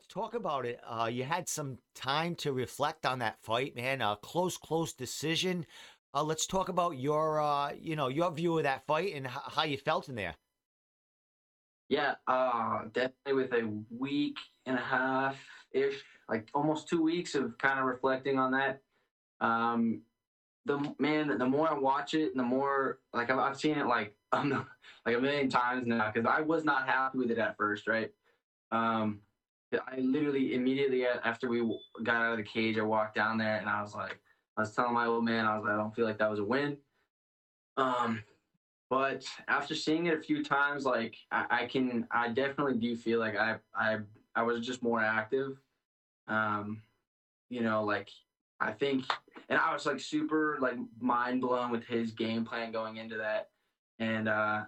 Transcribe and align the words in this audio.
let's 0.00 0.14
talk 0.14 0.34
about 0.34 0.64
it. 0.64 0.80
Uh, 0.86 1.10
you 1.12 1.24
had 1.24 1.46
some 1.46 1.76
time 1.94 2.34
to 2.34 2.54
reflect 2.54 3.04
on 3.04 3.18
that 3.18 3.36
fight, 3.42 3.76
man. 3.76 4.00
A 4.00 4.16
close, 4.22 4.56
close 4.56 4.94
decision. 4.94 5.66
Uh, 6.14 6.22
let's 6.22 6.46
talk 6.46 6.70
about 6.70 6.96
your, 6.98 7.38
uh, 7.38 7.72
you 7.78 7.96
know, 7.96 8.08
your 8.08 8.32
view 8.32 8.56
of 8.56 8.64
that 8.64 8.86
fight 8.86 9.14
and 9.14 9.26
h- 9.26 9.32
how 9.48 9.64
you 9.64 9.76
felt 9.76 10.08
in 10.08 10.14
there. 10.14 10.34
Yeah, 11.90 12.14
uh, 12.26 12.84
definitely 12.94 13.34
with 13.34 13.52
a 13.52 13.70
week 13.90 14.38
and 14.64 14.78
a 14.78 14.80
half 14.80 15.36
ish, 15.72 16.02
like 16.30 16.48
almost 16.54 16.88
two 16.88 17.02
weeks 17.02 17.34
of 17.34 17.58
kind 17.58 17.78
of 17.78 17.84
reflecting 17.84 18.38
on 18.38 18.52
that. 18.52 18.80
Um, 19.42 20.00
the 20.64 20.94
man, 20.98 21.36
the 21.36 21.46
more 21.46 21.68
I 21.68 21.74
watch 21.74 22.14
it, 22.14 22.34
the 22.34 22.42
more 22.42 23.00
like 23.12 23.30
I've, 23.30 23.38
I've 23.38 23.60
seen 23.60 23.76
it 23.76 23.86
like 23.86 24.16
um, 24.32 24.66
like 25.04 25.16
a 25.16 25.20
million 25.20 25.50
times 25.50 25.86
now 25.86 26.10
because 26.10 26.26
I 26.26 26.40
was 26.40 26.64
not 26.64 26.88
happy 26.88 27.18
with 27.18 27.30
it 27.30 27.38
at 27.38 27.58
first, 27.58 27.86
right? 27.86 28.10
Um, 28.72 29.20
I 29.72 29.98
literally 29.98 30.54
immediately 30.54 31.06
after 31.06 31.48
we 31.48 31.60
got 32.02 32.22
out 32.22 32.32
of 32.32 32.38
the 32.38 32.42
cage, 32.42 32.78
I 32.78 32.82
walked 32.82 33.14
down 33.14 33.38
there 33.38 33.56
and 33.56 33.68
I 33.68 33.82
was 33.82 33.94
like, 33.94 34.18
I 34.56 34.62
was 34.62 34.74
telling 34.74 34.94
my 34.94 35.06
old 35.06 35.24
man, 35.24 35.46
I 35.46 35.56
was 35.56 35.64
like, 35.64 35.74
I 35.74 35.76
don't 35.76 35.94
feel 35.94 36.06
like 36.06 36.18
that 36.18 36.30
was 36.30 36.40
a 36.40 36.44
win. 36.44 36.76
Um, 37.76 38.22
but 38.88 39.24
after 39.46 39.74
seeing 39.74 40.06
it 40.06 40.18
a 40.18 40.22
few 40.22 40.42
times, 40.44 40.84
like 40.84 41.14
I, 41.30 41.46
I 41.50 41.66
can, 41.66 42.06
I 42.10 42.28
definitely 42.28 42.78
do 42.78 42.96
feel 42.96 43.20
like 43.20 43.36
I, 43.36 43.56
I, 43.74 43.98
I 44.34 44.42
was 44.42 44.66
just 44.66 44.82
more 44.82 45.00
active. 45.00 45.58
Um, 46.26 46.82
you 47.48 47.62
know, 47.62 47.84
like 47.84 48.10
I 48.60 48.72
think, 48.72 49.04
and 49.48 49.58
I 49.58 49.72
was 49.72 49.86
like 49.86 50.00
super 50.00 50.58
like 50.60 50.76
mind 51.00 51.40
blown 51.40 51.70
with 51.70 51.84
his 51.84 52.12
game 52.12 52.44
plan 52.44 52.72
going 52.72 52.96
into 52.96 53.16
that, 53.16 53.48
and 53.98 54.28
uh, 54.28 54.62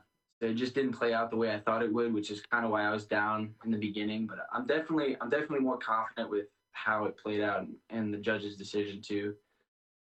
it 0.50 0.54
just 0.54 0.74
didn't 0.74 0.92
play 0.92 1.14
out 1.14 1.30
the 1.30 1.36
way 1.36 1.52
I 1.54 1.60
thought 1.60 1.82
it 1.82 1.92
would, 1.92 2.12
which 2.12 2.30
is 2.30 2.42
kind 2.50 2.64
of 2.64 2.70
why 2.70 2.84
I 2.84 2.90
was 2.90 3.06
down 3.06 3.54
in 3.64 3.70
the 3.70 3.78
beginning. 3.78 4.26
But 4.26 4.38
I'm 4.52 4.66
definitely, 4.66 5.16
I'm 5.20 5.30
definitely 5.30 5.60
more 5.60 5.78
confident 5.78 6.30
with 6.30 6.46
how 6.72 7.04
it 7.04 7.16
played 7.16 7.40
out 7.40 7.66
and 7.90 8.12
the 8.12 8.18
judge's 8.18 8.56
decision 8.56 9.00
too, 9.00 9.34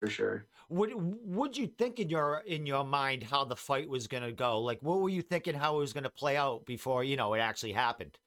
for 0.00 0.08
sure. 0.08 0.46
What 0.68 0.90
would 0.96 1.56
you 1.56 1.68
think 1.68 2.00
in 2.00 2.08
your 2.08 2.42
in 2.46 2.66
your 2.66 2.84
mind 2.84 3.22
how 3.22 3.44
the 3.44 3.54
fight 3.54 3.88
was 3.88 4.08
going 4.08 4.24
to 4.24 4.32
go? 4.32 4.60
Like, 4.60 4.82
what 4.82 5.00
were 5.00 5.08
you 5.08 5.22
thinking 5.22 5.54
how 5.54 5.76
it 5.76 5.78
was 5.78 5.92
going 5.92 6.04
to 6.04 6.10
play 6.10 6.36
out 6.36 6.66
before 6.66 7.04
you 7.04 7.16
know 7.16 7.34
it 7.34 7.38
actually 7.38 7.72
happened? 7.72 8.18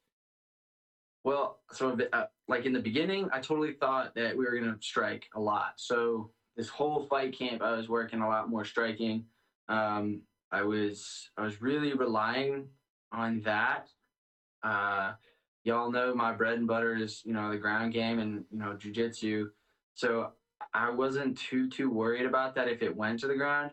Well, 1.22 1.60
so 1.70 1.98
uh, 2.14 2.26
like 2.48 2.64
in 2.64 2.72
the 2.72 2.80
beginning, 2.80 3.28
I 3.30 3.40
totally 3.40 3.74
thought 3.74 4.14
that 4.14 4.34
we 4.34 4.44
were 4.46 4.58
going 4.58 4.72
to 4.72 4.78
strike 4.80 5.28
a 5.34 5.40
lot. 5.40 5.74
So 5.76 6.30
this 6.56 6.68
whole 6.68 7.06
fight 7.06 7.36
camp, 7.38 7.60
I 7.60 7.72
was 7.72 7.88
working 7.88 8.22
a 8.22 8.28
lot 8.28 8.48
more 8.48 8.64
striking. 8.64 9.26
Um, 9.68 10.22
I 10.52 10.62
was 10.62 11.30
I 11.36 11.42
was 11.42 11.62
really 11.62 11.92
relying 11.94 12.68
on 13.12 13.40
that. 13.42 13.88
Uh, 14.62 15.12
y'all 15.64 15.90
know 15.90 16.14
my 16.14 16.32
bread 16.32 16.58
and 16.58 16.66
butter 16.66 16.96
is 16.96 17.22
you 17.24 17.32
know 17.32 17.50
the 17.50 17.58
ground 17.58 17.92
game 17.92 18.18
and 18.18 18.44
you 18.50 18.58
know 18.58 18.76
jujitsu. 18.76 19.50
So 19.94 20.32
I 20.74 20.90
wasn't 20.90 21.38
too 21.38 21.68
too 21.68 21.90
worried 21.90 22.26
about 22.26 22.54
that 22.54 22.68
if 22.68 22.82
it 22.82 22.96
went 22.96 23.20
to 23.20 23.28
the 23.28 23.36
ground. 23.36 23.72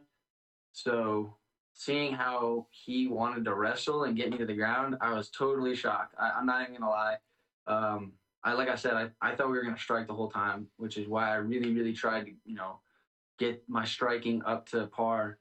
So 0.74 1.36
seeing 1.74 2.14
how 2.14 2.68
he 2.72 3.08
wanted 3.08 3.46
to 3.46 3.54
wrestle 3.54 4.06
and 4.06 4.16
get 4.16 4.32
me 4.32 4.38
to 4.38 4.46
the 4.46 4.56
ground, 4.56 4.98
I 5.00 5.14
was 5.14 5.30
totally 5.30 5.76
shocked. 5.76 6.16
I, 6.20 6.40
am 6.40 6.46
not 6.46 6.62
even 6.64 6.80
gonna 6.80 6.92
lie. 6.92 7.18
Um, 7.68 8.14
I 8.44 8.54
like 8.54 8.70
I 8.70 8.76
said, 8.76 8.94
I, 8.94 9.10
I 9.22 9.36
thought 9.36 9.50
we 9.50 9.58
were 9.58 9.64
gonna 9.64 9.78
strike 9.78 10.08
the 10.08 10.14
whole 10.14 10.30
time, 10.30 10.68
which 10.78 10.98
is 10.98 11.08
why 11.08 11.30
I 11.30 11.36
really 11.36 11.74
really 11.74 11.94
tried 11.94 12.26
to 12.26 12.32
you 12.46 12.56
know 12.56 12.80
get 13.40 13.64
my 13.68 13.86
striking 13.86 14.44
up 14.46 14.68
to 14.70 14.88
par. 14.88 15.38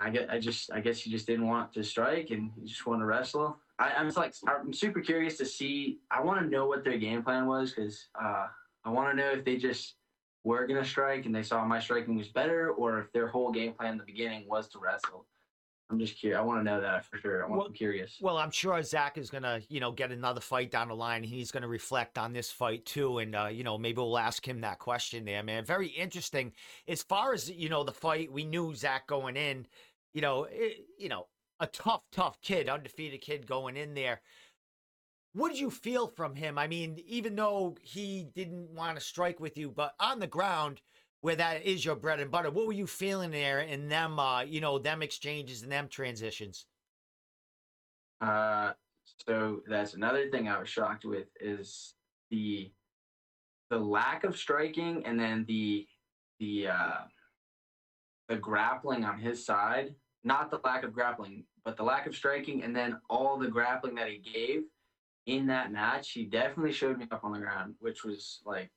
I 0.00 0.10
get 0.10 0.30
I 0.30 0.38
just 0.38 0.72
I 0.72 0.80
guess 0.80 1.00
he 1.00 1.10
just 1.10 1.26
didn't 1.26 1.46
want 1.46 1.72
to 1.74 1.82
strike 1.82 2.30
and 2.30 2.50
he 2.60 2.66
just 2.66 2.86
wanted 2.86 3.00
to 3.00 3.06
wrestle. 3.06 3.58
I, 3.78 3.92
I'm 3.92 4.08
like 4.10 4.34
I'm 4.46 4.72
super 4.72 5.00
curious 5.00 5.36
to 5.38 5.46
see. 5.46 6.00
I 6.10 6.20
want 6.22 6.40
to 6.40 6.46
know 6.46 6.66
what 6.66 6.84
their 6.84 6.98
game 6.98 7.22
plan 7.22 7.46
was 7.46 7.72
because 7.72 8.08
uh, 8.22 8.46
I 8.84 8.90
want 8.90 9.10
to 9.10 9.16
know 9.16 9.30
if 9.32 9.44
they 9.44 9.56
just 9.56 9.96
were 10.44 10.66
gonna 10.66 10.84
strike 10.84 11.26
and 11.26 11.34
they 11.34 11.42
saw 11.42 11.64
my 11.64 11.80
striking 11.80 12.16
was 12.16 12.28
better, 12.28 12.70
or 12.70 13.00
if 13.00 13.12
their 13.12 13.28
whole 13.28 13.50
game 13.50 13.72
plan 13.72 13.92
in 13.92 13.98
the 13.98 14.04
beginning 14.04 14.46
was 14.48 14.68
to 14.70 14.78
wrestle. 14.78 15.26
I'm 15.90 15.98
just 15.98 16.18
curious. 16.18 16.38
I 16.38 16.42
want 16.42 16.60
to 16.60 16.64
know 16.64 16.80
that 16.80 17.04
for 17.04 17.18
sure. 17.18 17.42
I'm 17.42 17.50
well, 17.50 17.68
curious. 17.70 18.16
Well, 18.20 18.38
I'm 18.38 18.52
sure 18.52 18.80
Zach 18.82 19.18
is 19.18 19.28
gonna, 19.28 19.60
you 19.68 19.80
know, 19.80 19.90
get 19.90 20.12
another 20.12 20.40
fight 20.40 20.70
down 20.70 20.88
the 20.88 20.94
line. 20.94 21.24
He's 21.24 21.50
gonna 21.50 21.68
reflect 21.68 22.16
on 22.16 22.32
this 22.32 22.50
fight 22.50 22.86
too, 22.86 23.18
and 23.18 23.34
uh, 23.34 23.48
you 23.50 23.64
know, 23.64 23.76
maybe 23.76 23.96
we'll 23.96 24.18
ask 24.18 24.46
him 24.46 24.60
that 24.60 24.78
question 24.78 25.24
there, 25.24 25.42
man. 25.42 25.64
Very 25.64 25.88
interesting. 25.88 26.52
As 26.86 27.02
far 27.02 27.32
as 27.32 27.50
you 27.50 27.68
know, 27.68 27.82
the 27.82 27.92
fight 27.92 28.30
we 28.30 28.44
knew 28.44 28.74
Zach 28.74 29.08
going 29.08 29.36
in, 29.36 29.66
you 30.14 30.20
know, 30.20 30.44
it, 30.44 30.84
you 30.96 31.08
know, 31.08 31.26
a 31.58 31.66
tough, 31.66 32.02
tough 32.12 32.40
kid, 32.40 32.68
undefeated 32.68 33.20
kid 33.20 33.46
going 33.46 33.76
in 33.76 33.94
there. 33.94 34.20
What 35.32 35.50
did 35.50 35.60
you 35.60 35.70
feel 35.70 36.08
from 36.08 36.34
him? 36.34 36.58
I 36.58 36.66
mean, 36.66 37.00
even 37.06 37.36
though 37.36 37.76
he 37.82 38.28
didn't 38.34 38.70
want 38.70 38.96
to 38.98 39.04
strike 39.04 39.38
with 39.38 39.56
you, 39.56 39.70
but 39.70 39.94
on 40.00 40.18
the 40.18 40.26
ground, 40.26 40.80
where 41.20 41.36
that 41.36 41.64
is 41.64 41.84
your 41.84 41.96
bread 41.96 42.20
and 42.20 42.30
butter, 42.30 42.50
what 42.50 42.66
were 42.66 42.72
you 42.72 42.86
feeling 42.86 43.30
there 43.30 43.60
in 43.60 43.88
them, 43.88 44.18
uh, 44.18 44.42
you 44.42 44.60
know, 44.60 44.78
them 44.78 45.02
exchanges 45.02 45.62
and 45.62 45.70
them 45.70 45.88
transitions? 45.88 46.66
Uh, 48.20 48.72
so 49.26 49.60
that's 49.66 49.94
another 49.94 50.30
thing 50.30 50.48
I 50.48 50.58
was 50.58 50.68
shocked 50.68 51.04
with 51.04 51.28
is 51.40 51.94
the 52.30 52.70
the 53.70 53.78
lack 53.78 54.24
of 54.24 54.36
striking 54.36 55.04
and 55.06 55.18
then 55.18 55.44
the 55.46 55.86
the 56.38 56.68
uh, 56.68 57.00
the 58.28 58.36
grappling 58.36 59.04
on 59.04 59.18
his 59.18 59.44
side. 59.44 59.94
Not 60.22 60.50
the 60.50 60.60
lack 60.64 60.84
of 60.84 60.92
grappling, 60.92 61.44
but 61.64 61.78
the 61.78 61.82
lack 61.82 62.06
of 62.06 62.14
striking, 62.14 62.62
and 62.62 62.76
then 62.76 62.98
all 63.08 63.38
the 63.38 63.48
grappling 63.48 63.94
that 63.94 64.08
he 64.08 64.18
gave 64.18 64.64
in 65.26 65.46
that 65.46 65.72
match, 65.72 66.10
he 66.10 66.24
definitely 66.24 66.72
showed 66.72 66.98
me 66.98 67.06
up 67.10 67.24
on 67.24 67.32
the 67.32 67.38
ground, 67.38 67.74
which 67.78 68.04
was 68.04 68.40
like, 68.44 68.70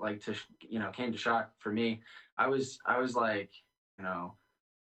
like 0.00 0.22
to 0.24 0.34
you 0.60 0.78
know 0.78 0.90
came 0.90 1.12
to 1.12 1.18
shock 1.18 1.50
for 1.58 1.72
me. 1.72 2.00
I 2.38 2.48
was 2.48 2.78
I 2.86 2.98
was 2.98 3.14
like, 3.14 3.50
you 3.98 4.04
know, 4.04 4.34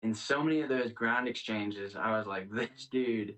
in 0.02 0.14
so 0.14 0.42
many 0.42 0.60
of 0.62 0.68
those 0.68 0.92
ground 0.92 1.28
exchanges, 1.28 1.96
I 1.96 2.16
was 2.16 2.26
like, 2.26 2.50
this 2.52 2.86
dude 2.90 3.36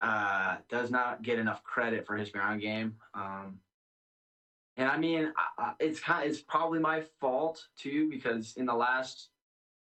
uh, 0.00 0.56
does 0.68 0.90
not 0.90 1.22
get 1.22 1.38
enough 1.38 1.62
credit 1.62 2.06
for 2.06 2.16
his 2.16 2.30
ground 2.30 2.60
game. 2.60 2.96
Um, 3.14 3.58
and 4.76 4.88
I 4.88 4.96
mean, 4.96 5.32
I, 5.58 5.72
it's 5.80 6.00
kind, 6.00 6.24
of, 6.24 6.30
it's 6.30 6.40
probably 6.40 6.78
my 6.78 7.04
fault 7.20 7.62
too 7.78 8.08
because 8.10 8.54
in 8.56 8.66
the 8.66 8.74
last 8.74 9.28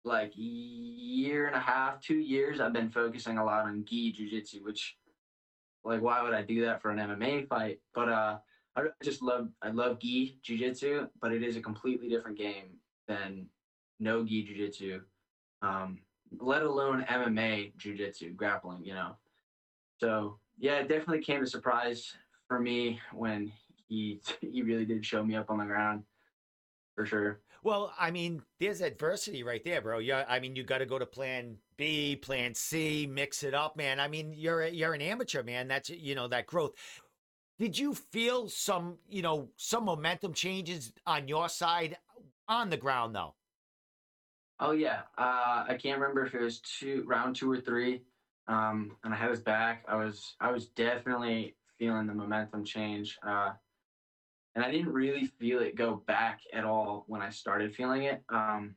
like 0.03 0.31
year 0.35 1.47
and 1.47 1.55
a 1.55 1.59
half, 1.59 2.01
two 2.01 2.17
years, 2.17 2.59
I've 2.59 2.73
been 2.73 2.89
focusing 2.89 3.37
a 3.37 3.45
lot 3.45 3.65
on 3.65 3.85
gi 3.85 4.13
jujitsu, 4.13 4.63
which 4.63 4.95
like 5.83 6.01
why 6.01 6.21
would 6.21 6.33
I 6.33 6.41
do 6.41 6.65
that 6.65 6.81
for 6.81 6.91
an 6.91 6.97
MMA 6.97 7.47
fight? 7.47 7.79
But 7.93 8.09
uh, 8.09 8.37
I 8.87 9.03
just 9.03 9.21
love 9.21 9.49
I 9.61 9.69
love 9.69 9.99
gi 9.99 10.39
jujitsu, 10.43 11.09
but 11.21 11.31
it 11.31 11.43
is 11.43 11.55
a 11.55 11.61
completely 11.61 12.09
different 12.09 12.37
game 12.37 12.77
than 13.07 13.47
no 13.99 14.25
gi 14.25 14.45
jujitsu, 14.45 15.01
um, 15.61 15.99
let 16.39 16.63
alone 16.63 17.05
MMA 17.09 17.73
jujitsu 17.77 18.35
grappling. 18.35 18.85
You 18.85 18.93
know, 18.93 19.15
so 19.99 20.39
yeah, 20.57 20.79
it 20.79 20.87
definitely 20.87 21.23
came 21.23 21.41
as 21.41 21.49
a 21.49 21.51
surprise 21.51 22.13
for 22.47 22.59
me 22.59 22.99
when 23.13 23.51
he 23.87 24.21
he 24.41 24.61
really 24.61 24.85
did 24.85 25.05
show 25.05 25.23
me 25.23 25.35
up 25.35 25.49
on 25.49 25.57
the 25.57 25.65
ground 25.65 26.03
for 26.95 27.05
sure. 27.05 27.39
Well, 27.63 27.93
I 27.99 28.09
mean, 28.11 28.41
there's 28.59 28.81
adversity 28.81 29.43
right 29.43 29.63
there, 29.63 29.81
bro. 29.81 29.99
Yeah, 29.99 30.23
I 30.29 30.39
mean, 30.39 30.55
you 30.55 30.63
got 30.63 30.77
to 30.77 30.85
go 30.85 30.97
to 30.97 31.05
plan 31.05 31.57
B, 31.75 32.15
plan 32.15 32.53
C, 32.53 33.07
mix 33.09 33.43
it 33.43 33.53
up, 33.53 33.75
man. 33.75 33.99
I 33.99 34.07
mean, 34.07 34.33
you're 34.33 34.65
you're 34.67 34.93
an 34.93 35.01
amateur, 35.01 35.43
man. 35.43 35.67
That's 35.67 35.89
you 35.89 36.15
know 36.15 36.27
that 36.29 36.45
growth. 36.45 36.71
Did 37.59 37.77
you 37.77 37.93
feel 37.93 38.47
some, 38.47 38.97
you 39.09 39.21
know, 39.21 39.49
some 39.57 39.85
momentum 39.85 40.33
changes 40.33 40.93
on 41.05 41.27
your 41.27 41.49
side 41.49 41.97
on 42.47 42.69
the 42.69 42.77
ground 42.77 43.13
though? 43.13 43.35
Oh 44.61 44.71
yeah, 44.71 45.01
uh, 45.17 45.65
I 45.67 45.77
can't 45.81 45.99
remember 45.99 46.25
if 46.25 46.33
it 46.33 46.41
was 46.41 46.59
two 46.59 47.03
round 47.05 47.35
two 47.35 47.51
or 47.51 47.59
three, 47.59 48.01
um, 48.47 48.97
and 49.03 49.13
I 49.13 49.17
had 49.17 49.29
his 49.29 49.41
back. 49.41 49.83
I 49.87 49.95
was 49.95 50.35
I 50.39 50.51
was 50.51 50.67
definitely 50.67 51.55
feeling 51.77 52.07
the 52.07 52.13
momentum 52.13 52.63
change. 52.63 53.17
Uh, 53.25 53.51
and 54.55 54.63
I 54.63 54.71
didn't 54.71 54.91
really 54.91 55.25
feel 55.25 55.61
it 55.61 55.75
go 55.75 56.03
back 56.07 56.41
at 56.53 56.63
all 56.63 57.05
when 57.07 57.21
I 57.21 57.29
started 57.29 57.75
feeling 57.75 58.03
it. 58.03 58.23
Um, 58.29 58.75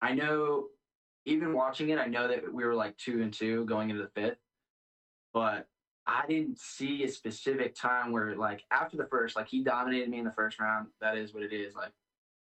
I 0.00 0.14
know, 0.14 0.68
even 1.26 1.52
watching 1.52 1.90
it, 1.90 1.98
I 1.98 2.06
know 2.06 2.26
that 2.26 2.52
we 2.52 2.64
were 2.64 2.74
like 2.74 2.96
two 2.96 3.22
and 3.22 3.32
two 3.32 3.64
going 3.66 3.90
into 3.90 4.02
the 4.02 4.20
fifth, 4.20 4.38
but 5.32 5.68
I 6.06 6.24
didn't 6.26 6.58
see 6.58 7.04
a 7.04 7.08
specific 7.08 7.74
time 7.74 8.12
where 8.12 8.34
like 8.36 8.64
after 8.70 8.96
the 8.96 9.06
first, 9.06 9.36
like 9.36 9.48
he 9.48 9.62
dominated 9.62 10.08
me 10.08 10.18
in 10.18 10.24
the 10.24 10.32
first 10.32 10.58
round. 10.58 10.88
That 11.00 11.16
is 11.16 11.34
what 11.34 11.42
it 11.42 11.52
is. 11.52 11.74
Like, 11.74 11.92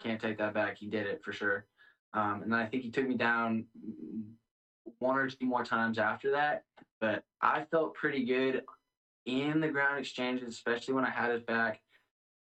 can't 0.01 0.21
take 0.21 0.38
that 0.38 0.53
back. 0.53 0.77
He 0.77 0.88
did 0.88 1.07
it 1.07 1.21
for 1.23 1.33
sure. 1.33 1.65
Um, 2.13 2.41
and 2.44 2.51
then 2.51 2.59
I 2.59 2.65
think 2.65 2.83
he 2.83 2.91
took 2.91 3.07
me 3.07 3.15
down 3.15 3.65
one 4.99 5.17
or 5.17 5.29
two 5.29 5.45
more 5.45 5.63
times 5.63 5.97
after 5.97 6.31
that. 6.31 6.63
But 6.99 7.23
I 7.41 7.65
felt 7.71 7.95
pretty 7.95 8.25
good 8.25 8.63
in 9.25 9.59
the 9.59 9.67
ground 9.67 9.99
exchanges, 9.99 10.49
especially 10.49 10.94
when 10.94 11.05
I 11.05 11.09
had 11.09 11.31
his 11.31 11.41
back 11.41 11.81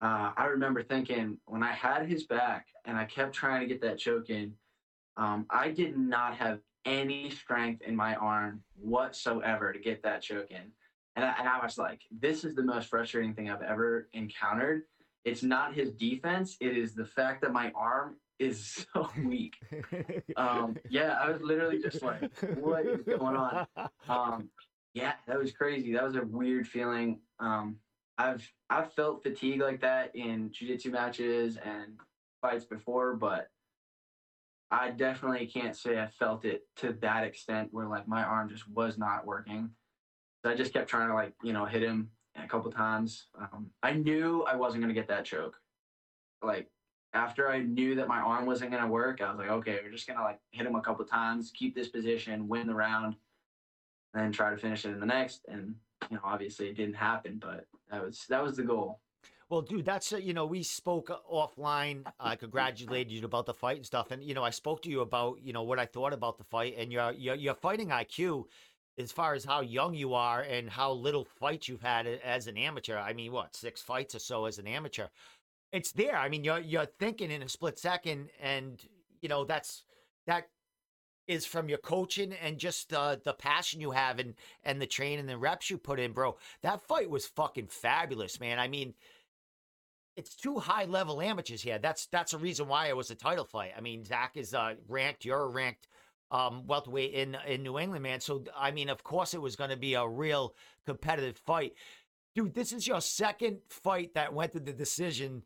uh, 0.02 0.32
I 0.36 0.46
remember 0.46 0.82
thinking 0.82 1.38
when 1.46 1.62
I 1.62 1.72
had 1.72 2.06
his 2.08 2.24
back 2.24 2.66
and 2.84 2.98
I 2.98 3.04
kept 3.04 3.34
trying 3.34 3.60
to 3.60 3.68
get 3.68 3.80
that 3.82 3.98
choke 3.98 4.30
in, 4.30 4.52
um, 5.16 5.46
I 5.48 5.70
did 5.70 5.96
not 5.96 6.34
have 6.34 6.58
any 6.84 7.30
strength 7.30 7.82
in 7.82 7.94
my 7.94 8.16
arm 8.16 8.64
whatsoever 8.74 9.72
to 9.72 9.78
get 9.78 10.02
that 10.02 10.20
choke 10.20 10.50
in. 10.50 10.72
And 11.16 11.24
I, 11.24 11.34
and 11.38 11.48
I 11.48 11.62
was 11.62 11.76
like, 11.76 12.00
this 12.10 12.44
is 12.44 12.54
the 12.54 12.62
most 12.62 12.88
frustrating 12.88 13.34
thing 13.34 13.50
I've 13.50 13.62
ever 13.62 14.08
encountered. 14.12 14.82
It's 15.24 15.42
not 15.42 15.74
his 15.74 15.92
defense; 15.92 16.56
it 16.60 16.76
is 16.76 16.94
the 16.94 17.04
fact 17.04 17.42
that 17.42 17.52
my 17.52 17.70
arm 17.74 18.16
is 18.38 18.86
so 18.94 19.08
weak. 19.24 19.54
Um, 20.36 20.76
yeah, 20.90 21.18
I 21.20 21.30
was 21.30 21.40
literally 21.42 21.80
just 21.80 22.02
like, 22.02 22.30
what 22.58 22.86
is 22.86 23.02
going 23.04 23.36
on? 23.36 23.66
Um, 24.08 24.48
yeah, 24.94 25.12
that 25.26 25.38
was 25.38 25.52
crazy. 25.52 25.92
That 25.92 26.04
was 26.04 26.16
a 26.16 26.22
weird 26.22 26.66
feeling. 26.66 27.20
Um, 27.38 27.76
I've 28.18 28.46
I've 28.68 28.92
felt 28.92 29.22
fatigue 29.22 29.60
like 29.60 29.80
that 29.80 30.14
in 30.14 30.50
jiu-jitsu 30.52 30.90
matches 30.90 31.56
and 31.56 31.98
fights 32.40 32.64
before, 32.64 33.14
but 33.16 33.48
I 34.70 34.90
definitely 34.90 35.46
can't 35.46 35.76
say 35.76 36.00
I 36.00 36.06
felt 36.06 36.44
it 36.44 36.62
to 36.76 36.94
that 37.02 37.24
extent 37.24 37.68
where 37.72 37.86
like 37.86 38.08
my 38.08 38.22
arm 38.22 38.48
just 38.48 38.68
was 38.68 38.98
not 38.98 39.26
working. 39.26 39.70
I 40.44 40.54
just 40.54 40.72
kept 40.72 40.88
trying 40.88 41.08
to 41.08 41.14
like, 41.14 41.34
you 41.42 41.52
know, 41.52 41.64
hit 41.64 41.82
him 41.82 42.10
a 42.36 42.48
couple 42.48 42.70
times. 42.70 43.26
Um, 43.38 43.70
I 43.82 43.92
knew 43.92 44.42
I 44.44 44.56
wasn't 44.56 44.82
gonna 44.82 44.94
get 44.94 45.08
that 45.08 45.24
choke. 45.24 45.60
Like 46.42 46.68
after 47.14 47.48
I 47.48 47.60
knew 47.60 47.94
that 47.94 48.08
my 48.08 48.18
arm 48.18 48.46
wasn't 48.46 48.72
gonna 48.72 48.88
work, 48.88 49.20
I 49.20 49.30
was 49.30 49.38
like, 49.38 49.50
okay, 49.50 49.78
we're 49.82 49.92
just 49.92 50.06
gonna 50.06 50.22
like 50.22 50.40
hit 50.50 50.66
him 50.66 50.74
a 50.74 50.80
couple 50.80 51.04
times, 51.04 51.52
keep 51.54 51.74
this 51.74 51.88
position, 51.88 52.48
win 52.48 52.66
the 52.66 52.74
round, 52.74 53.16
and 54.14 54.24
then 54.24 54.32
try 54.32 54.50
to 54.50 54.56
finish 54.56 54.84
it 54.84 54.90
in 54.90 55.00
the 55.00 55.06
next. 55.06 55.42
And 55.48 55.74
you 56.10 56.16
know, 56.16 56.22
obviously 56.24 56.68
it 56.68 56.76
didn't 56.76 56.94
happen, 56.94 57.38
but 57.40 57.66
that 57.90 58.04
was 58.04 58.26
that 58.28 58.42
was 58.42 58.56
the 58.56 58.62
goal. 58.62 59.00
Well, 59.52 59.60
dude, 59.60 59.84
that's 59.84 60.14
uh, 60.14 60.16
you 60.16 60.32
know 60.32 60.46
we 60.46 60.62
spoke 60.62 61.10
uh, 61.10 61.16
offline. 61.30 62.04
I 62.18 62.36
congratulated 62.36 63.12
you 63.12 63.22
about 63.24 63.44
the 63.44 63.52
fight 63.52 63.76
and 63.76 63.84
stuff, 63.84 64.10
and 64.10 64.24
you 64.24 64.32
know 64.32 64.42
I 64.42 64.48
spoke 64.48 64.80
to 64.82 64.90
you 64.90 65.02
about 65.02 65.40
you 65.42 65.52
know 65.52 65.62
what 65.62 65.78
I 65.78 65.84
thought 65.84 66.14
about 66.14 66.38
the 66.38 66.44
fight 66.44 66.74
and 66.78 66.90
your 66.90 67.12
your, 67.12 67.34
your 67.34 67.54
fighting 67.54 67.88
IQ, 67.88 68.44
as 69.02 69.12
far 69.12 69.34
as 69.34 69.44
how 69.44 69.60
young 69.60 69.94
you 69.94 70.14
are 70.14 70.40
and 70.42 70.70
how 70.70 70.92
little 70.92 71.24
fights 71.24 71.68
you've 71.68 71.82
had 71.82 72.06
as 72.06 72.46
an 72.46 72.56
amateur. 72.56 72.96
I 72.96 73.12
mean, 73.12 73.32
what 73.32 73.54
six 73.54 73.82
fights 73.82 74.14
or 74.14 74.18
so 74.18 74.46
as 74.46 74.58
an 74.58 74.66
amateur? 74.66 75.08
It's 75.72 75.92
there. 75.92 76.16
I 76.16 76.28
mean, 76.28 76.44
you're 76.44 76.60
you're 76.60 76.86
thinking 76.86 77.30
in 77.30 77.42
a 77.42 77.48
split 77.48 77.78
second, 77.78 78.28
and 78.40 78.80
you 79.20 79.28
know 79.28 79.44
that's 79.44 79.84
that 80.26 80.48
is 81.28 81.46
from 81.46 81.68
your 81.68 81.78
coaching 81.78 82.32
and 82.32 82.58
just 82.58 82.92
uh, 82.92 83.16
the 83.24 83.32
passion 83.32 83.80
you 83.80 83.92
have 83.92 84.18
and 84.18 84.34
and 84.64 84.80
the 84.80 84.86
training 84.86 85.20
and 85.20 85.28
the 85.28 85.38
reps 85.38 85.70
you 85.70 85.78
put 85.78 86.00
in, 86.00 86.12
bro. 86.12 86.36
That 86.62 86.86
fight 86.86 87.10
was 87.10 87.26
fucking 87.26 87.68
fabulous, 87.68 88.40
man. 88.40 88.58
I 88.58 88.68
mean 88.68 88.94
it's 90.16 90.34
two 90.34 90.58
high 90.58 90.84
level 90.84 91.20
amateurs 91.20 91.62
here. 91.62 91.78
That's 91.78 92.06
that's 92.06 92.34
a 92.34 92.38
reason 92.38 92.68
why 92.68 92.88
it 92.88 92.96
was 92.96 93.10
a 93.10 93.14
title 93.14 93.44
fight. 93.44 93.72
I 93.76 93.80
mean, 93.80 94.04
Zach 94.04 94.32
is 94.36 94.54
uh, 94.54 94.74
ranked. 94.88 95.24
You're 95.24 95.48
ranked 95.48 95.88
um, 96.32 96.66
welterweight 96.66 97.12
in 97.12 97.36
in 97.46 97.62
New 97.62 97.78
England, 97.78 98.02
man. 98.02 98.20
So 98.20 98.42
I 98.56 98.72
mean, 98.72 98.88
of 98.88 99.04
course, 99.04 99.34
it 99.34 99.40
was 99.40 99.54
going 99.54 99.70
to 99.70 99.76
be 99.76 99.94
a 99.94 100.08
real 100.08 100.54
competitive 100.84 101.36
fight, 101.36 101.74
dude. 102.34 102.54
This 102.54 102.72
is 102.72 102.86
your 102.86 103.00
second 103.00 103.58
fight 103.68 104.14
that 104.14 104.32
went 104.32 104.52
to 104.52 104.60
the 104.60 104.72
decision 104.72 105.42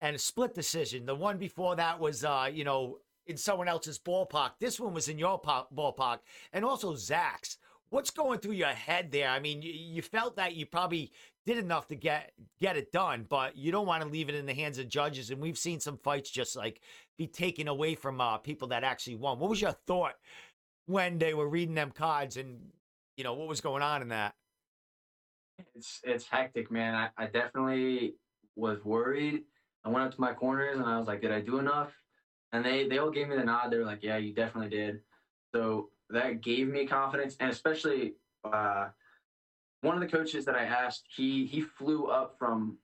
and 0.00 0.14
a 0.14 0.18
split 0.18 0.54
decision. 0.54 1.06
The 1.06 1.14
one 1.14 1.38
before 1.38 1.74
that 1.76 1.98
was, 1.98 2.22
uh, 2.22 2.48
you 2.52 2.64
know, 2.64 2.98
in 3.26 3.36
someone 3.36 3.66
else's 3.66 3.98
ballpark. 3.98 4.52
This 4.60 4.78
one 4.78 4.94
was 4.94 5.08
in 5.08 5.18
your 5.18 5.40
ballpark, 5.40 6.18
and 6.52 6.64
also 6.64 6.94
Zach's. 6.94 7.58
What's 7.90 8.10
going 8.10 8.40
through 8.40 8.52
your 8.52 8.68
head 8.68 9.12
there? 9.12 9.28
I 9.28 9.38
mean, 9.38 9.62
you, 9.62 9.72
you 9.72 10.02
felt 10.02 10.36
that 10.36 10.54
you 10.54 10.66
probably 10.66 11.12
did 11.44 11.58
enough 11.58 11.86
to 11.88 11.94
get 11.94 12.32
get 12.60 12.76
it 12.76 12.90
done, 12.92 13.26
but 13.28 13.56
you 13.56 13.70
don't 13.70 13.86
want 13.86 14.02
to 14.02 14.08
leave 14.08 14.28
it 14.28 14.34
in 14.34 14.46
the 14.46 14.54
hands 14.54 14.78
of 14.78 14.88
judges. 14.88 15.30
And 15.30 15.40
we've 15.40 15.56
seen 15.56 15.78
some 15.78 15.96
fights 15.96 16.30
just 16.30 16.56
like 16.56 16.80
be 17.16 17.26
taken 17.26 17.68
away 17.68 17.94
from 17.94 18.20
uh, 18.20 18.38
people 18.38 18.68
that 18.68 18.84
actually 18.84 19.14
won. 19.16 19.38
What 19.38 19.50
was 19.50 19.60
your 19.60 19.72
thought 19.72 20.14
when 20.86 21.18
they 21.18 21.34
were 21.34 21.48
reading 21.48 21.74
them 21.74 21.92
cards, 21.92 22.36
and 22.36 22.58
you 23.16 23.24
know 23.24 23.34
what 23.34 23.48
was 23.48 23.60
going 23.60 23.82
on 23.82 24.02
in 24.02 24.08
that? 24.08 24.34
It's 25.74 26.00
it's 26.04 26.26
hectic, 26.26 26.70
man. 26.70 26.94
I, 26.94 27.10
I 27.16 27.26
definitely 27.26 28.16
was 28.56 28.84
worried. 28.84 29.44
I 29.84 29.88
went 29.88 30.04
up 30.04 30.14
to 30.14 30.20
my 30.20 30.32
corners 30.32 30.76
and 30.76 30.84
I 30.84 30.98
was 30.98 31.06
like, 31.06 31.20
"Did 31.22 31.32
I 31.32 31.40
do 31.40 31.58
enough?" 31.58 31.92
And 32.52 32.64
they 32.64 32.88
they 32.88 32.98
all 32.98 33.10
gave 33.10 33.28
me 33.28 33.36
the 33.36 33.44
nod. 33.44 33.70
They 33.70 33.78
were 33.78 33.84
like, 33.84 34.02
"Yeah, 34.02 34.16
you 34.16 34.34
definitely 34.34 34.70
did." 34.70 35.00
So 35.54 35.90
that 36.10 36.42
gave 36.42 36.68
me 36.68 36.86
confidence, 36.86 37.36
and 37.40 37.50
especially. 37.50 38.14
Uh, 38.44 38.88
one 39.82 39.94
of 39.94 40.00
the 40.00 40.16
coaches 40.16 40.44
that 40.46 40.56
I 40.56 40.64
asked, 40.64 41.04
he 41.14 41.46
he 41.46 41.60
flew 41.60 42.06
up 42.06 42.36
from 42.38 42.78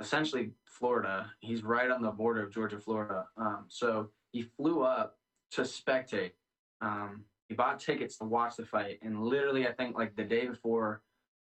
essentially 0.00 0.52
Florida. 0.64 1.30
He's 1.40 1.62
right 1.62 1.90
on 1.90 2.02
the 2.02 2.10
border 2.10 2.42
of 2.42 2.52
Georgia, 2.52 2.78
Florida. 2.78 3.26
Um, 3.36 3.64
so 3.68 4.10
he 4.32 4.42
flew 4.42 4.82
up 4.82 5.18
to 5.52 5.62
spectate. 5.62 6.32
Um, 6.80 7.24
he 7.48 7.54
bought 7.54 7.80
tickets 7.80 8.18
to 8.18 8.24
watch 8.24 8.56
the 8.56 8.66
fight, 8.66 8.98
and 9.02 9.22
literally, 9.22 9.66
I 9.66 9.72
think 9.72 9.96
like 9.96 10.16
the 10.16 10.24
day 10.24 10.46
before, 10.46 11.02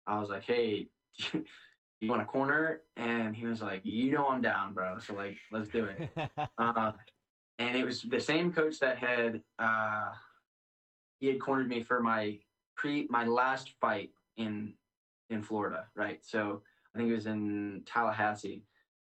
I 0.06 0.20
was 0.20 0.30
like, 0.30 0.44
"Hey, 0.44 0.88
you 1.34 2.10
want 2.10 2.22
a 2.22 2.26
corner?" 2.26 2.82
And 2.96 3.36
he 3.36 3.46
was 3.46 3.62
like, 3.62 3.82
"You 3.84 4.12
know 4.12 4.28
I'm 4.28 4.42
down, 4.42 4.74
bro. 4.74 5.00
So 5.00 5.14
like, 5.14 5.38
let's 5.52 5.70
do 5.70 5.86
it." 5.86 6.10
uh, 6.58 6.92
and 7.60 7.76
it 7.76 7.84
was 7.84 8.04
the 8.04 8.20
same 8.20 8.54
coach 8.54 8.80
that 8.80 8.98
had 8.98 9.42
uh, 9.58 10.10
he 11.20 11.28
had 11.28 11.40
cornered 11.40 11.68
me 11.68 11.84
for 11.84 12.02
my 12.02 12.40
pre 12.76 13.08
my 13.10 13.26
last 13.26 13.74
fight 13.82 14.12
in 14.38 14.74
in 15.30 15.44
Florida, 15.44 15.86
right? 15.96 16.24
So 16.24 16.62
I 16.94 16.98
think 16.98 17.12
it 17.12 17.16
was 17.16 17.26
in 17.26 17.84
Tallahassee, 17.86 18.64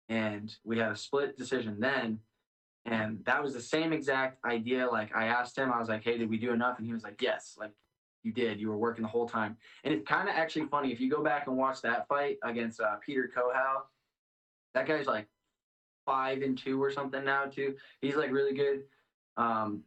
and 0.10 0.54
we 0.64 0.78
had 0.78 0.92
a 0.92 0.96
split 0.96 1.38
decision 1.38 1.80
then. 1.80 2.20
And 2.88 3.26
that 3.26 3.42
was 3.42 3.54
the 3.54 3.62
same 3.62 3.92
exact 3.94 4.46
idea. 4.46 4.88
Like 4.88 5.16
I 5.16 5.26
asked 5.26 5.58
him, 5.58 5.72
I 5.72 5.80
was 5.80 5.90
like, 5.90 6.04
"Hey, 6.04 6.18
did 6.18 6.30
we 6.30 6.38
do 6.38 6.54
enough?" 6.54 6.78
And 6.78 6.86
he 6.86 6.94
was 6.94 7.04
like, 7.04 7.20
"Yes, 7.22 7.56
like 7.60 7.72
you 8.24 8.32
did. 8.32 8.60
You 8.60 8.70
were 8.70 8.78
working 8.78 9.02
the 9.02 9.10
whole 9.10 9.28
time." 9.28 9.58
And 9.84 9.94
it's 9.94 10.08
kind 10.08 10.30
of 10.30 10.36
actually 10.36 10.68
funny 10.68 10.92
if 10.92 11.00
you 11.00 11.10
go 11.10 11.24
back 11.24 11.48
and 11.48 11.58
watch 11.58 11.82
that 11.82 12.08
fight 12.08 12.38
against 12.44 12.80
uh, 12.80 12.98
Peter 13.04 13.32
Kohow. 13.36 13.82
That 14.76 14.88
guy's 14.88 15.08
like 15.08 15.28
five 16.06 16.44
and 16.44 16.56
two 16.56 16.82
or 16.82 16.92
something 16.92 17.24
now 17.24 17.46
too. 17.46 17.76
He's 18.02 18.16
like 18.16 18.32
really 18.32 18.54
good. 18.54 18.84
Um, 19.38 19.84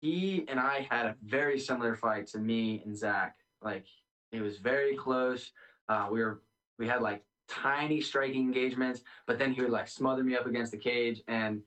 he 0.00 0.44
and 0.48 0.60
I 0.60 0.86
had 0.90 1.06
a 1.06 1.16
very 1.24 1.58
similar 1.58 1.94
fight 1.94 2.26
to 2.28 2.38
me 2.38 2.82
and 2.84 2.96
Zach. 2.96 3.36
Like 3.62 3.86
it 4.32 4.40
was 4.40 4.58
very 4.58 4.96
close. 4.96 5.52
Uh, 5.88 6.08
we 6.10 6.20
were 6.20 6.42
we 6.78 6.86
had 6.86 7.02
like 7.02 7.22
tiny 7.48 8.00
striking 8.00 8.42
engagements, 8.42 9.00
but 9.26 9.38
then 9.38 9.52
he 9.52 9.62
would 9.62 9.70
like 9.70 9.88
smother 9.88 10.22
me 10.22 10.36
up 10.36 10.46
against 10.46 10.72
the 10.72 10.78
cage 10.78 11.22
and 11.28 11.62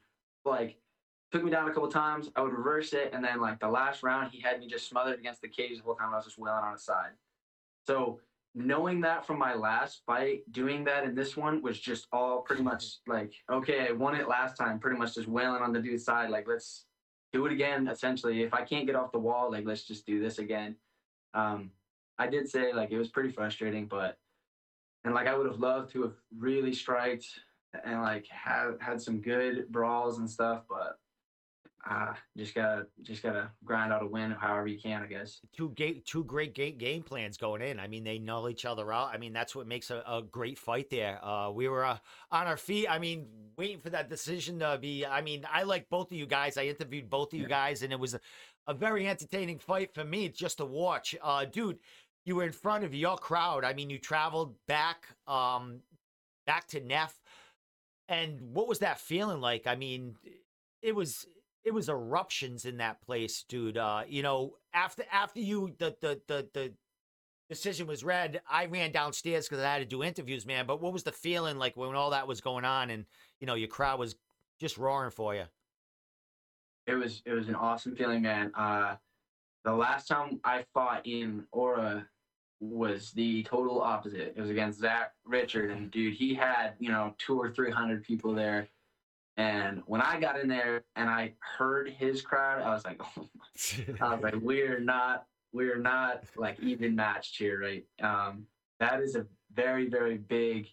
like 0.45 0.78
took 1.31 1.44
me 1.44 1.51
down 1.51 1.69
a 1.69 1.73
couple 1.73 1.90
times. 1.90 2.30
I 2.35 2.42
would 2.42 2.54
reverse 2.54 2.94
it, 2.94 3.11
and 3.14 3.23
then 3.23 3.42
like 3.42 3.59
the 3.59 3.68
last 3.68 4.04
round, 4.04 4.31
he 4.31 4.40
had 4.40 4.59
me 4.59 4.68
just 4.68 4.88
smothered 4.88 5.19
against 5.19 5.42
the 5.42 5.47
cage 5.47 5.78
the 5.78 5.83
whole 5.83 5.95
time. 5.95 6.14
I 6.14 6.18
was 6.18 6.26
just 6.26 6.38
wailing 6.38 6.64
on 6.64 6.73
his 6.73 6.83
side. 6.83 7.11
So 7.88 8.19
knowing 8.54 9.02
that 9.02 9.26
from 9.26 9.40
my 9.40 9.54
last 9.54 10.02
fight, 10.06 10.42
doing 10.52 10.83
that 10.83 11.04
in 11.04 11.16
this 11.16 11.38
one 11.38 11.61
was 11.61 11.80
just 11.80 12.07
all 12.11 12.42
pretty 12.42 12.61
much 12.61 12.97
like, 13.07 13.33
okay, 13.52 13.88
I 13.90 13.92
won 13.94 14.16
it 14.16 14.28
last 14.28 14.57
time, 14.57 14.80
pretty 14.80 15.00
much 15.00 15.16
just 15.16 15.28
wailing 15.28 15.61
on 15.61 15.71
the 15.71 15.81
dude's 15.81 16.04
side. 16.04 16.30
Like, 16.30 16.47
let's 16.47 16.85
do 17.33 17.45
it 17.45 17.52
again. 17.52 17.88
Essentially, 17.88 18.44
if 18.44 18.54
I 18.54 18.64
can't 18.64 18.85
get 18.85 18.95
off 18.95 19.11
the 19.11 19.19
wall, 19.19 19.52
like, 19.52 19.66
let's 19.66 19.83
just 19.83 20.06
do 20.06 20.21
this 20.21 20.40
again. 20.40 20.76
Um, 21.33 21.71
I 22.18 22.28
did 22.28 22.50
say 22.50 22.73
like 22.73 22.92
it 22.92 22.97
was 22.97 23.09
pretty 23.09 23.31
frustrating, 23.31 23.88
but 23.88 24.18
and 25.04 25.16
like 25.16 25.28
I 25.28 25.35
would 25.35 25.47
have 25.47 25.59
loved 25.59 25.92
to 25.94 26.04
have 26.04 26.14
really 26.38 26.73
striked 26.73 27.26
and 27.83 28.02
like 28.02 28.28
had 28.28 28.73
had 28.80 29.02
some 29.02 29.21
good 29.21 29.71
brawls 29.71 30.19
and 30.19 30.30
stuff, 30.30 30.64
but 30.69 31.00
uh, 31.90 32.14
just 32.38 32.54
gotta 32.54 32.85
just 33.02 33.23
gotta 33.23 33.50
grind 33.66 33.92
out 33.92 34.04
a 34.04 34.07
win 34.07 34.31
however 34.31 34.68
you 34.68 34.80
can, 34.80 35.02
I 35.02 35.07
guess. 35.07 35.40
Two 35.56 35.69
game, 35.69 36.02
two 36.06 36.23
great 36.23 36.54
game 36.54 36.78
game 36.78 37.02
plans 37.02 37.38
going 37.38 37.61
in. 37.61 37.80
I 37.80 37.88
mean, 37.88 38.04
they 38.04 38.19
null 38.19 38.50
each 38.50 38.66
other 38.66 38.94
out. 38.94 39.09
I 39.14 39.18
mean, 39.18 39.33
that's 39.33 39.56
what 39.56 39.66
makes 39.66 39.90
a, 39.90 40.04
a 40.07 40.21
great 40.21 40.59
fight 40.59 40.92
there. 40.92 41.23
Uh, 41.26 41.50
we 41.50 41.68
were 41.68 41.83
uh, 41.83 41.97
on 42.31 42.45
our 42.45 42.57
feet. 42.57 42.88
I 42.88 43.00
mean, 43.00 43.26
waiting 43.57 43.80
for 43.80 43.90
that 43.90 44.09
decision 44.09 44.59
to 44.59 44.78
be. 44.80 45.06
I 45.06 45.21
mean, 45.21 45.45
I 45.52 45.64
like 45.64 45.90
both 45.90 46.11
of 46.11 46.18
you 46.18 46.28
guys. 46.28 46.56
I 46.56 46.66
interviewed 46.66 47.09
both 47.09 47.33
of 47.33 47.40
you 47.40 47.47
guys, 47.47 47.81
and 47.81 47.92
it 47.92 48.00
was 48.00 48.14
a, 48.14 48.19
a 48.68 48.76
very 48.76 49.07
entertaining 49.07 49.57
fight 49.57 49.92
for 49.94 50.04
me 50.04 50.30
just 50.30 50.57
to 50.57 50.66
watch. 50.66 51.16
Uh, 51.21 51.45
dude, 51.45 51.80
you 52.26 52.35
were 52.35 52.44
in 52.44 52.52
front 52.52 52.83
of 52.83 52.94
your 52.94 53.18
crowd. 53.18 53.64
I 53.64 53.73
mean, 53.73 53.90
you 53.90 53.97
traveled 53.97 54.54
back, 54.68 55.07
um, 55.28 55.80
back 56.45 56.68
to 56.68 56.80
Neff, 56.80 57.19
and 58.07 58.40
what 58.54 58.68
was 58.68 58.80
that 58.80 59.00
feeling 59.00 59.42
like? 59.42 59.66
I 59.66 59.76
mean, 59.76 60.16
it 60.83 60.95
was 60.95 61.26
it 61.63 61.73
was 61.73 61.89
eruptions 61.89 62.65
in 62.65 62.77
that 62.77 63.01
place, 63.01 63.44
dude. 63.47 63.77
Uh, 63.77 64.03
you 64.07 64.23
know, 64.23 64.56
after 64.73 65.03
after 65.11 65.39
you 65.39 65.73
the 65.77 65.95
the 66.01 66.21
the 66.27 66.47
the 66.53 66.73
decision 67.49 67.87
was 67.87 68.03
read, 68.03 68.41
I 68.49 68.65
ran 68.65 68.91
downstairs 68.91 69.47
because 69.47 69.63
I 69.63 69.71
had 69.73 69.80
to 69.80 69.85
do 69.85 70.03
interviews, 70.03 70.45
man. 70.45 70.65
But 70.65 70.81
what 70.81 70.94
was 70.94 71.03
the 71.03 71.11
feeling 71.11 71.57
like 71.57 71.77
when 71.77 71.95
all 71.95 72.11
that 72.11 72.27
was 72.27 72.41
going 72.41 72.65
on, 72.65 72.89
and 72.89 73.06
you 73.39 73.47
know, 73.47 73.56
your 73.56 73.68
crowd 73.68 73.99
was 73.99 74.15
just 74.59 74.77
roaring 74.77 75.11
for 75.11 75.35
you? 75.35 75.44
It 76.87 76.95
was 76.95 77.21
it 77.25 77.33
was 77.33 77.47
an 77.47 77.56
awesome 77.56 77.95
feeling, 77.95 78.23
man. 78.23 78.51
Uh, 78.56 78.95
the 79.63 79.73
last 79.73 80.07
time 80.07 80.39
I 80.44 80.65
fought 80.73 81.06
in 81.06 81.45
Aura 81.51 82.07
was 82.59 83.11
the 83.11 83.44
total 83.44 83.81
opposite. 83.81 84.33
It 84.35 84.41
was 84.41 84.49
against 84.49 84.80
Zach 84.80 85.13
Richard, 85.25 85.71
and 85.71 85.91
dude, 85.91 86.13
he 86.13 86.33
had 86.33 86.73
you 86.80 86.89
know 86.89 87.13
two 87.19 87.39
or 87.39 87.51
three 87.51 87.71
hundred 87.71 88.03
people 88.03 88.33
there. 88.33 88.68
And 89.38 89.81
when 89.85 90.02
I 90.02 90.19
got 90.19 90.40
in 90.40 90.47
there 90.47 90.83
and 90.95 91.09
I 91.09 91.33
heard 91.57 91.90
his 91.90 92.21
crowd, 92.21 92.61
I 92.61 92.73
was 92.73 92.85
like, 92.85 93.02
oh 93.18 93.28
I 94.02 94.16
was 94.16 94.23
like, 94.23 94.35
we're 94.42 94.80
not, 94.80 95.26
we're 95.54 95.80
not 95.80 96.23
like 96.35 96.59
even 96.59 96.95
matched 96.95 97.38
here, 97.38 97.59
right? 97.61 97.85
Um, 98.02 98.45
that 98.80 99.02
is 99.02 99.16
a 99.16 99.26
very 99.54 99.88
very 99.88 100.18
big 100.18 100.68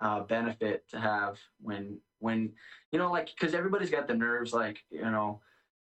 uh, 0.00 0.20
benefit 0.20 0.88
to 0.90 0.98
have 0.98 1.38
when 1.60 1.98
when 2.18 2.52
you 2.92 2.98
know 2.98 3.10
like 3.10 3.30
because 3.38 3.54
everybody's 3.54 3.90
got 3.90 4.06
the 4.06 4.14
nerves 4.14 4.52
like 4.52 4.78
you 4.90 5.02
know 5.02 5.40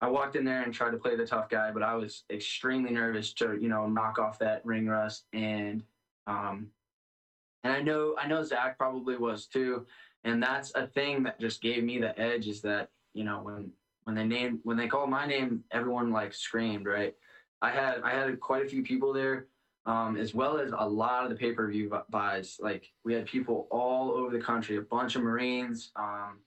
I 0.01 0.07
walked 0.07 0.35
in 0.35 0.45
there 0.45 0.61
and 0.61 0.73
tried 0.73 0.91
to 0.91 0.97
play 0.97 1.17
the 1.17 1.27
tough 1.27 1.49
guy, 1.49 1.71
but 1.71 1.83
I 1.83 1.93
was 1.95 2.23
extremely 2.29 2.91
nervous 2.91 3.33
to 3.33 3.57
you 3.59 3.67
know 3.67 3.87
knock 3.87 4.19
off 4.19 4.39
that 4.39 4.65
ring 4.65 4.87
rust 4.87 5.25
and 5.33 5.83
um 6.27 6.67
and 7.63 7.73
I 7.73 7.81
know 7.81 8.15
I 8.17 8.27
know 8.27 8.43
Zach 8.43 8.77
probably 8.77 9.17
was 9.17 9.45
too, 9.47 9.85
and 10.23 10.41
that's 10.41 10.73
a 10.75 10.87
thing 10.87 11.23
that 11.23 11.39
just 11.39 11.61
gave 11.61 11.83
me 11.83 11.99
the 11.99 12.17
edge 12.19 12.47
is 12.47 12.61
that 12.61 12.89
you 13.13 13.23
know 13.23 13.39
when 13.41 13.71
when 14.03 14.15
they 14.15 14.23
named 14.23 14.59
when 14.63 14.77
they 14.77 14.87
called 14.87 15.09
my 15.09 15.25
name, 15.25 15.63
everyone 15.71 16.11
like 16.11 16.33
screamed 16.33 16.85
right. 16.85 17.13
I 17.61 17.69
had 17.71 18.01
I 18.03 18.11
had 18.11 18.39
quite 18.39 18.65
a 18.65 18.69
few 18.69 18.81
people 18.81 19.13
there, 19.13 19.47
um, 19.85 20.17
as 20.17 20.33
well 20.33 20.57
as 20.57 20.71
a 20.75 20.87
lot 20.87 21.23
of 21.23 21.29
the 21.29 21.35
pay 21.35 21.51
per 21.51 21.69
view 21.69 21.95
buys. 22.09 22.57
Like 22.59 22.91
we 23.03 23.13
had 23.13 23.25
people 23.25 23.67
all 23.69 24.11
over 24.11 24.35
the 24.35 24.43
country, 24.43 24.77
a 24.77 24.81
bunch 24.81 25.15
of 25.15 25.21
Marines, 25.21 25.91
um, 25.95 26.39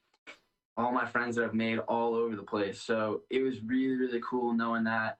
all 0.76 0.92
my 0.92 1.06
friends 1.06 1.36
that 1.36 1.44
I've 1.44 1.54
made 1.54 1.78
all 1.80 2.14
over 2.14 2.34
the 2.34 2.42
place. 2.42 2.80
So 2.80 3.22
it 3.30 3.42
was 3.42 3.62
really 3.62 3.96
really 3.96 4.20
cool 4.28 4.52
knowing 4.54 4.84
that, 4.84 5.18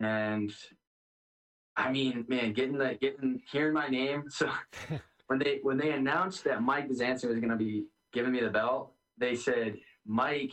and 0.00 0.52
I 1.76 1.90
mean, 1.90 2.24
man, 2.28 2.52
getting 2.52 2.78
the 2.78 2.96
getting 3.00 3.42
hearing 3.50 3.74
my 3.74 3.88
name. 3.88 4.24
So 4.30 4.50
when 5.32 5.38
they 5.38 5.60
when 5.62 5.78
they 5.78 5.92
announced 5.92 6.44
that 6.44 6.62
Mike 6.62 6.88
Byzantium 6.88 7.32
was 7.32 7.40
going 7.40 7.50
to 7.50 7.56
be 7.56 7.86
giving 8.12 8.32
me 8.32 8.40
the 8.40 8.50
belt, 8.50 8.92
they 9.16 9.34
said 9.34 9.78
Mike, 10.06 10.52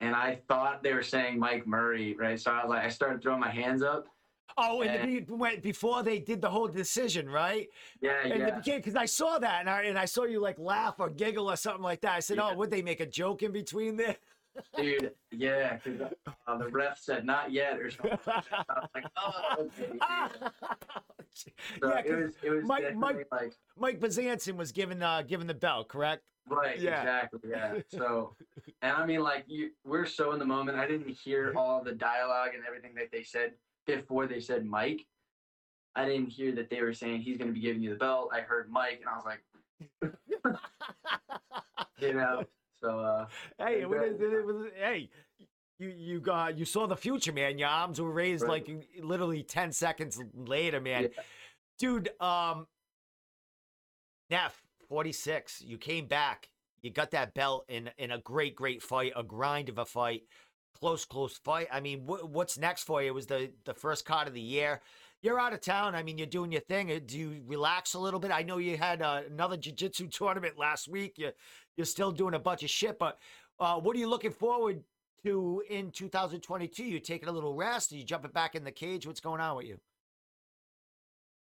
and 0.00 0.14
I 0.14 0.40
thought 0.48 0.82
they 0.82 0.94
were 0.94 1.02
saying 1.02 1.38
Mike 1.38 1.66
Murray, 1.66 2.16
right? 2.18 2.40
So 2.40 2.50
I 2.50 2.64
was 2.64 2.70
like, 2.70 2.82
I 2.82 2.88
started 2.88 3.22
throwing 3.22 3.40
my 3.40 3.50
hands 3.50 3.82
up. 3.82 4.06
Oh, 4.56 4.80
and, 4.80 5.28
and 5.28 5.62
before 5.62 6.02
they 6.02 6.18
did 6.18 6.40
the 6.40 6.48
whole 6.48 6.66
decision, 6.66 7.28
right? 7.28 7.68
Yeah, 8.00 8.26
yeah. 8.26 8.60
Because 8.64 8.96
I 8.96 9.04
saw 9.04 9.38
that, 9.38 9.60
and 9.60 9.68
I 9.68 9.82
and 9.82 9.98
I 9.98 10.06
saw 10.06 10.24
you 10.24 10.40
like 10.40 10.58
laugh 10.58 10.94
or 10.98 11.10
giggle 11.10 11.50
or 11.50 11.56
something 11.56 11.82
like 11.82 12.00
that. 12.00 12.12
I 12.12 12.20
said, 12.20 12.38
Yeah. 12.38 12.50
"Oh, 12.52 12.56
would 12.56 12.70
they 12.70 12.80
make 12.80 13.00
a 13.00 13.06
joke 13.06 13.42
in 13.42 13.52
between 13.52 13.96
there?" 13.96 14.16
Dude, 14.76 15.12
yeah, 15.30 15.78
'cause, 15.78 16.00
uh, 16.46 16.58
the 16.58 16.68
ref 16.68 16.98
said 16.98 17.24
not 17.24 17.50
yet 17.52 17.78
or 17.78 17.90
something. 17.90 18.18
I 18.26 18.62
was 18.68 18.88
like, 18.94 19.04
oh, 19.16 19.56
okay. 19.60 19.98
So 21.80 21.88
yeah, 21.88 21.98
it 22.04 22.14
was 22.14 22.34
it 22.42 22.50
was 22.50 22.64
Mike- 22.64 22.94
Mike- 22.96 23.26
like 23.30 23.52
Mike 23.76 24.00
Bazanson 24.00 24.56
was 24.56 24.72
given 24.72 25.02
uh 25.02 25.22
given 25.22 25.46
the 25.46 25.54
belt, 25.54 25.88
correct? 25.88 26.22
right, 26.48 26.78
Yeah. 26.78 27.00
exactly, 27.00 27.40
yeah. 27.50 27.80
So, 27.90 28.36
and 28.82 28.92
I 28.92 29.04
mean, 29.04 29.20
like 29.20 29.44
you, 29.48 29.70
we're 29.84 30.06
so 30.06 30.32
in 30.32 30.38
the 30.38 30.44
moment. 30.46 30.78
I 30.78 30.86
didn't 30.86 31.08
hear 31.10 31.52
all 31.56 31.82
the 31.82 31.92
dialogue 31.92 32.50
and 32.54 32.64
everything 32.64 32.94
that 32.94 33.10
they 33.12 33.22
said 33.24 33.54
before 33.86 34.26
they 34.26 34.40
said 34.40 34.64
Mike. 34.64 35.04
I 35.96 36.04
didn't 36.04 36.28
hear 36.28 36.52
that 36.52 36.68
they 36.70 36.82
were 36.82 36.92
saying 36.92 37.22
he's 37.22 37.36
going 37.38 37.48
to 37.48 37.54
be 37.54 37.60
giving 37.60 37.82
you 37.82 37.90
the 37.90 37.96
belt. 37.96 38.30
I 38.32 38.40
heard 38.42 38.70
Mike, 38.70 39.00
and 39.00 39.08
I 39.08 39.16
was 39.16 39.24
like, 39.24 39.42
you 41.98 42.12
know. 42.14 42.44
So, 42.86 43.00
uh, 43.00 43.26
Hey, 43.58 43.80
it 43.82 43.88
was, 43.88 43.98
Exactly. 44.12 44.26
it 44.38 44.46
was, 44.46 44.66
hey, 44.76 45.10
you 45.78 45.88
you 45.88 46.20
got 46.20 46.56
you 46.56 46.64
saw 46.64 46.86
the 46.86 46.96
future, 46.96 47.32
man. 47.32 47.58
Your 47.58 47.68
arms 47.68 48.00
were 48.00 48.10
raised 48.10 48.44
Right. 48.44 48.66
like 48.66 48.86
literally 49.02 49.42
ten 49.42 49.72
seconds 49.72 50.20
later, 50.34 50.80
man. 50.80 51.04
Yeah. 51.14 51.22
Dude, 51.78 52.10
um, 52.20 52.66
Neff, 54.30 54.62
forty 54.88 55.12
six. 55.12 55.60
You 55.60 55.78
came 55.78 56.06
back. 56.06 56.48
You 56.82 56.90
got 56.90 57.10
that 57.10 57.34
belt 57.34 57.64
in 57.68 57.90
in 57.98 58.10
a 58.12 58.18
great, 58.18 58.54
great 58.56 58.82
fight, 58.82 59.12
a 59.16 59.22
grind 59.22 59.68
of 59.68 59.78
a 59.78 59.84
fight, 59.84 60.22
close, 60.80 61.04
close 61.04 61.36
fight. 61.38 61.68
I 61.72 61.80
mean, 61.80 62.00
wh- 62.06 62.28
what's 62.30 62.56
next 62.58 62.84
for 62.84 63.02
you? 63.02 63.08
It 63.08 63.14
was 63.14 63.26
the 63.26 63.52
the 63.64 63.74
first 63.74 64.04
card 64.04 64.28
of 64.28 64.34
the 64.34 64.40
year. 64.40 64.80
You're 65.22 65.40
out 65.40 65.52
of 65.52 65.60
town. 65.60 65.94
I 65.94 66.02
mean, 66.02 66.18
you're 66.18 66.26
doing 66.26 66.52
your 66.52 66.60
thing. 66.60 66.90
Uh, 66.92 67.00
Do 67.04 67.18
you 67.18 67.42
relax 67.46 67.94
a 67.94 67.98
little 67.98 68.20
bit? 68.20 68.30
I 68.30 68.42
know 68.42 68.58
you 68.58 68.76
had 68.76 69.00
uh, 69.02 69.22
another 69.26 69.56
jiu-jitsu 69.56 70.08
tournament 70.08 70.58
last 70.58 70.88
week. 70.88 71.14
You 71.18 71.32
you're 71.76 71.84
still 71.84 72.10
doing 72.10 72.34
a 72.34 72.38
bunch 72.38 72.62
of 72.62 72.70
shit, 72.70 72.98
but 72.98 73.18
uh, 73.60 73.78
what 73.78 73.94
are 73.96 73.98
you 73.98 74.08
looking 74.08 74.30
forward 74.30 74.82
to 75.24 75.62
in 75.68 75.90
2022? 75.90 76.84
You 76.84 77.00
taking 77.00 77.28
a 77.28 77.32
little 77.32 77.54
rest? 77.54 77.92
Are 77.92 77.96
you 77.96 78.04
jumping 78.04 78.30
back 78.30 78.54
in 78.54 78.64
the 78.64 78.70
cage? 78.70 79.06
What's 79.06 79.20
going 79.20 79.40
on 79.40 79.56
with 79.56 79.66
you? 79.66 79.78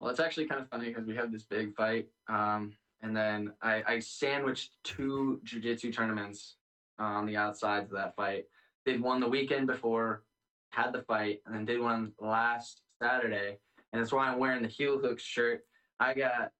Well, 0.00 0.11
it's 0.11 0.21
actually 0.21 0.47
kind 0.47 0.61
of 0.61 0.68
funny 0.68 0.88
because 0.88 1.06
we 1.06 1.16
have 1.16 1.33
this 1.33 1.45
big 1.45 1.75
fight, 1.75 2.09
um, 2.28 2.75
and 3.00 3.16
then 3.16 3.52
I, 3.62 3.83
I 3.87 3.99
sandwiched 4.00 4.73
two 4.85 5.40
jujitsu 5.45 5.95
tournaments 5.95 6.56
on 6.99 7.25
the 7.25 7.37
outsides 7.37 7.90
of 7.90 7.97
that 7.97 8.14
fight. 8.14 8.45
Did 8.85 9.00
one 9.00 9.21
the 9.21 9.28
weekend 9.28 9.66
before, 9.66 10.23
had 10.71 10.92
the 10.92 11.02
fight, 11.02 11.40
and 11.47 11.54
then 11.54 11.64
did 11.64 11.80
one 11.80 12.12
last 12.21 12.83
Saturday, 13.02 13.56
and 13.92 14.02
that's 14.02 14.12
why 14.12 14.28
I'm 14.28 14.38
wearing 14.38 14.62
the 14.62 14.68
heel 14.68 14.99
hook 14.99 15.18
shirt. 15.18 15.64
I 15.99 16.12
got 16.12 16.52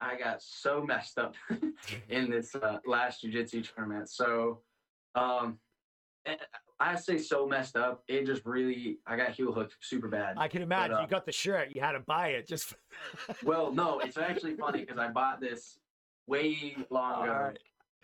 I 0.00 0.16
got 0.16 0.42
so 0.42 0.82
messed 0.82 1.18
up 1.18 1.34
in 2.08 2.30
this 2.30 2.54
uh, 2.54 2.78
last 2.86 3.22
jujitsu 3.24 3.68
tournament. 3.74 4.08
So, 4.08 4.60
um, 5.14 5.58
eh, 6.26 6.36
I 6.78 6.94
say 6.96 7.18
so 7.18 7.46
messed 7.46 7.76
up. 7.76 8.02
It 8.08 8.24
just 8.24 8.46
really 8.46 8.98
I 9.06 9.16
got 9.16 9.30
heel 9.30 9.52
hooked 9.52 9.74
super 9.80 10.08
bad. 10.08 10.36
I 10.38 10.48
can 10.48 10.62
imagine 10.62 10.96
uh, 10.96 11.02
you 11.02 11.06
got 11.06 11.26
the 11.26 11.32
shirt. 11.32 11.68
You 11.74 11.82
had 11.82 11.92
to 11.92 12.00
buy 12.00 12.28
it 12.28 12.48
just. 12.48 12.74
Well, 13.44 13.72
no, 13.72 14.00
it's 14.00 14.18
actually 14.18 14.54
funny 14.54 14.80
because 14.80 14.98
I 14.98 15.08
bought 15.08 15.40
this 15.40 15.78
way 16.26 16.76
long 16.90 17.24
ago. 17.24 17.52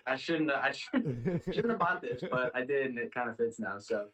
I 0.06 0.16
shouldn't. 0.16 0.50
I 0.50 0.72
shouldn't, 0.72 1.44
shouldn't 1.44 1.70
have 1.70 1.78
bought 1.78 2.02
this, 2.02 2.22
but 2.30 2.54
I 2.54 2.64
did, 2.64 2.86
and 2.86 2.98
it 2.98 3.12
kind 3.12 3.28
of 3.28 3.36
fits 3.36 3.58
now. 3.58 3.78
So 3.78 4.06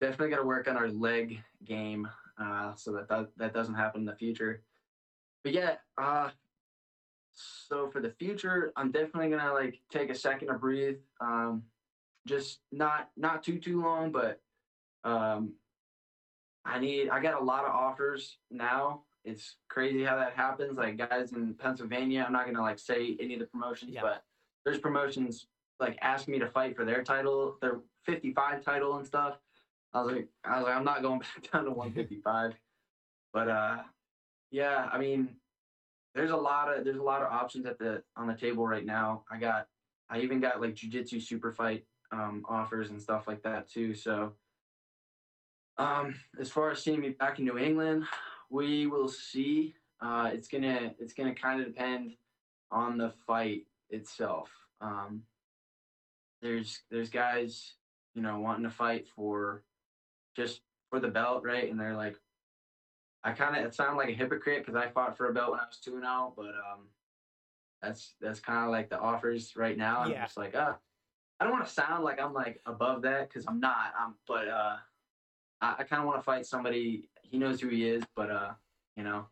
definitely 0.00 0.30
got 0.30 0.38
to 0.38 0.46
work 0.46 0.68
on 0.68 0.76
our 0.76 0.88
leg 0.88 1.42
game 1.64 2.08
uh, 2.40 2.74
so 2.76 2.92
that, 2.92 3.08
that 3.08 3.28
that 3.36 3.52
doesn't 3.52 3.74
happen 3.74 4.02
in 4.02 4.06
the 4.06 4.14
future. 4.14 4.62
But 5.44 5.52
yeah, 5.52 5.76
uh, 5.96 6.30
so 7.68 7.88
for 7.90 8.00
the 8.00 8.10
future, 8.10 8.72
I'm 8.76 8.90
definitely 8.90 9.30
gonna 9.30 9.52
like 9.52 9.80
take 9.90 10.10
a 10.10 10.14
second 10.14 10.48
to 10.48 10.54
breathe. 10.54 10.96
Um, 11.20 11.62
just 12.26 12.60
not 12.72 13.10
not 13.16 13.42
too 13.42 13.58
too 13.58 13.80
long, 13.82 14.10
but 14.12 14.40
um, 15.04 15.52
I 16.64 16.78
need. 16.78 17.08
I 17.08 17.20
got 17.20 17.40
a 17.40 17.44
lot 17.44 17.64
of 17.64 17.70
offers 17.74 18.38
now. 18.50 19.02
It's 19.24 19.56
crazy 19.68 20.02
how 20.04 20.16
that 20.16 20.34
happens. 20.34 20.76
Like 20.78 20.96
guys 20.96 21.32
in 21.32 21.54
Pennsylvania, 21.54 22.24
I'm 22.26 22.32
not 22.32 22.46
gonna 22.46 22.60
like 22.62 22.78
say 22.78 23.16
any 23.20 23.34
of 23.34 23.40
the 23.40 23.46
promotions, 23.46 23.92
Yeah. 23.94 24.02
but 24.02 24.24
there's 24.64 24.78
promotions 24.78 25.46
like 25.80 25.96
asking 26.02 26.32
me 26.32 26.38
to 26.40 26.48
fight 26.48 26.76
for 26.76 26.84
their 26.84 27.02
title, 27.04 27.56
their 27.60 27.80
55 28.04 28.64
title 28.64 28.96
and 28.96 29.06
stuff. 29.06 29.38
I 29.94 30.02
was 30.02 30.12
like, 30.12 30.28
I 30.44 30.56
was 30.58 30.64
like, 30.66 30.74
I'm 30.76 30.84
not 30.84 31.02
going 31.02 31.18
back 31.20 31.50
down 31.52 31.64
to 31.64 31.70
155. 31.70 32.54
but 33.32 33.48
uh, 33.48 33.78
yeah, 34.50 34.88
I 34.92 34.98
mean, 34.98 35.36
there's 36.18 36.32
a 36.32 36.36
lot 36.36 36.76
of 36.76 36.84
there's 36.84 36.98
a 36.98 37.02
lot 37.02 37.22
of 37.22 37.32
options 37.32 37.64
at 37.64 37.78
the 37.78 38.02
on 38.16 38.26
the 38.26 38.34
table 38.34 38.66
right 38.66 38.84
now. 38.84 39.22
I 39.30 39.38
got, 39.38 39.68
I 40.10 40.18
even 40.20 40.40
got 40.40 40.60
like 40.60 40.74
jujitsu 40.74 41.22
super 41.22 41.52
fight 41.52 41.84
um, 42.10 42.44
offers 42.48 42.90
and 42.90 43.00
stuff 43.00 43.28
like 43.28 43.42
that 43.44 43.70
too. 43.70 43.94
So, 43.94 44.32
um, 45.76 46.16
as 46.40 46.50
far 46.50 46.72
as 46.72 46.82
seeing 46.82 47.00
me 47.00 47.10
back 47.10 47.38
in 47.38 47.44
New 47.44 47.56
England, 47.56 48.04
we 48.50 48.86
will 48.86 49.08
see. 49.08 49.74
Uh, 50.00 50.30
it's 50.32 50.48
gonna 50.48 50.92
it's 50.98 51.12
gonna 51.12 51.34
kind 51.34 51.60
of 51.60 51.68
depend 51.68 52.14
on 52.72 52.98
the 52.98 53.12
fight 53.24 53.66
itself. 53.90 54.50
Um, 54.80 55.22
there's 56.42 56.80
there's 56.90 57.10
guys 57.10 57.74
you 58.14 58.22
know 58.22 58.40
wanting 58.40 58.64
to 58.64 58.70
fight 58.70 59.06
for 59.14 59.62
just 60.36 60.62
for 60.90 60.98
the 60.98 61.08
belt, 61.08 61.44
right? 61.44 61.70
And 61.70 61.78
they're 61.78 61.96
like, 61.96 62.16
I 63.28 63.32
kind 63.32 63.56
of 63.56 63.64
it 63.66 63.74
sounded 63.74 63.96
like 63.98 64.08
a 64.08 64.12
hypocrite 64.12 64.64
because 64.64 64.74
I 64.74 64.88
fought 64.90 65.16
for 65.16 65.28
a 65.28 65.34
belt 65.34 65.50
when 65.50 65.60
I 65.60 65.66
was 65.66 65.78
two 65.78 65.94
and 65.94 66.02
zero, 66.02 66.32
but 66.36 66.54
um, 66.54 66.88
that's 67.82 68.14
that's 68.20 68.40
kind 68.40 68.64
of 68.64 68.70
like 68.70 68.88
the 68.88 68.98
offers 68.98 69.54
right 69.54 69.76
now. 69.76 70.00
I'm 70.00 70.10
Yeah. 70.10 70.24
just 70.24 70.36
like, 70.36 70.54
ah, 70.56 70.78
I 71.38 71.44
don't 71.44 71.52
want 71.52 71.66
to 71.66 71.72
sound 71.72 72.04
like 72.04 72.20
I'm 72.20 72.32
like 72.32 72.60
above 72.66 73.02
that 73.02 73.28
because 73.28 73.46
I'm 73.46 73.60
not. 73.60 73.92
I'm, 73.98 74.14
but 74.26 74.48
uh, 74.48 74.76
I, 75.60 75.76
I 75.78 75.84
kind 75.84 76.00
of 76.00 76.06
want 76.06 76.18
to 76.18 76.22
fight 76.22 76.46
somebody. 76.46 77.10
He 77.22 77.38
knows 77.38 77.60
who 77.60 77.68
he 77.68 77.86
is, 77.86 78.02
but 78.16 78.30
uh, 78.30 78.54
you 78.96 79.04
know, 79.04 79.26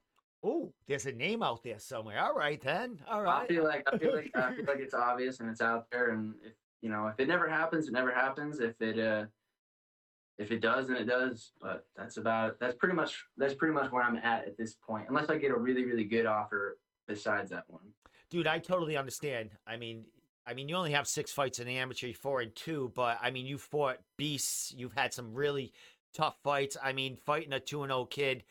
Oh, 0.44 0.72
there's 0.86 1.06
a 1.06 1.12
name 1.12 1.42
out 1.42 1.62
there 1.64 1.78
somewhere. 1.78 2.20
All 2.22 2.34
right, 2.34 2.60
then. 2.60 3.02
All 3.08 3.22
right. 3.22 3.44
I 3.44 3.46
feel 3.46 3.64
like 3.64 3.82
I 3.90 3.98
feel 3.98 4.14
like 4.14 4.30
I 4.36 4.54
feel 4.54 4.64
like 4.68 4.78
it's 4.78 4.94
obvious 4.94 5.40
and 5.40 5.48
it's 5.48 5.62
out 5.62 5.90
there, 5.90 6.10
and 6.10 6.34
if 6.44 6.52
you 6.82 6.90
know, 6.90 7.06
if 7.08 7.18
it 7.18 7.28
never 7.28 7.48
happens, 7.48 7.88
it 7.88 7.92
never 7.92 8.12
happens. 8.12 8.60
If 8.60 8.80
it 8.82 8.98
uh, 8.98 9.26
if 10.38 10.50
it 10.50 10.60
does, 10.60 10.88
then 10.88 10.96
it 10.96 11.04
does. 11.06 11.52
But 11.60 11.86
that's 11.96 12.16
about 12.16 12.58
that's 12.60 12.76
pretty 12.76 12.94
much 12.94 13.24
that's 13.36 13.54
pretty 13.54 13.74
much 13.74 13.90
where 13.90 14.02
I'm 14.02 14.16
at 14.16 14.46
at 14.46 14.56
this 14.56 14.74
point. 14.74 15.06
Unless 15.08 15.30
I 15.30 15.38
get 15.38 15.50
a 15.50 15.58
really 15.58 15.84
really 15.84 16.04
good 16.04 16.26
offer 16.26 16.78
besides 17.06 17.50
that 17.50 17.64
one. 17.68 17.82
Dude, 18.30 18.46
I 18.46 18.58
totally 18.58 18.96
understand. 18.96 19.50
I 19.66 19.76
mean, 19.76 20.04
I 20.46 20.54
mean, 20.54 20.68
you 20.68 20.76
only 20.76 20.92
have 20.92 21.06
six 21.06 21.32
fights 21.32 21.58
in 21.58 21.66
the 21.66 21.76
amateur, 21.78 22.12
four 22.12 22.40
and 22.40 22.54
two, 22.54 22.92
but 22.94 23.18
I 23.22 23.30
mean, 23.30 23.46
you 23.46 23.58
fought 23.58 23.98
beasts. 24.16 24.72
You've 24.76 24.94
had 24.94 25.12
some 25.12 25.34
really 25.34 25.72
tough 26.14 26.36
fights. 26.42 26.76
I 26.82 26.92
mean, 26.92 27.16
fighting 27.24 27.52
a 27.52 27.60
two 27.60 27.82
and 27.82 27.90
zero 27.90 28.04
kid, 28.04 28.44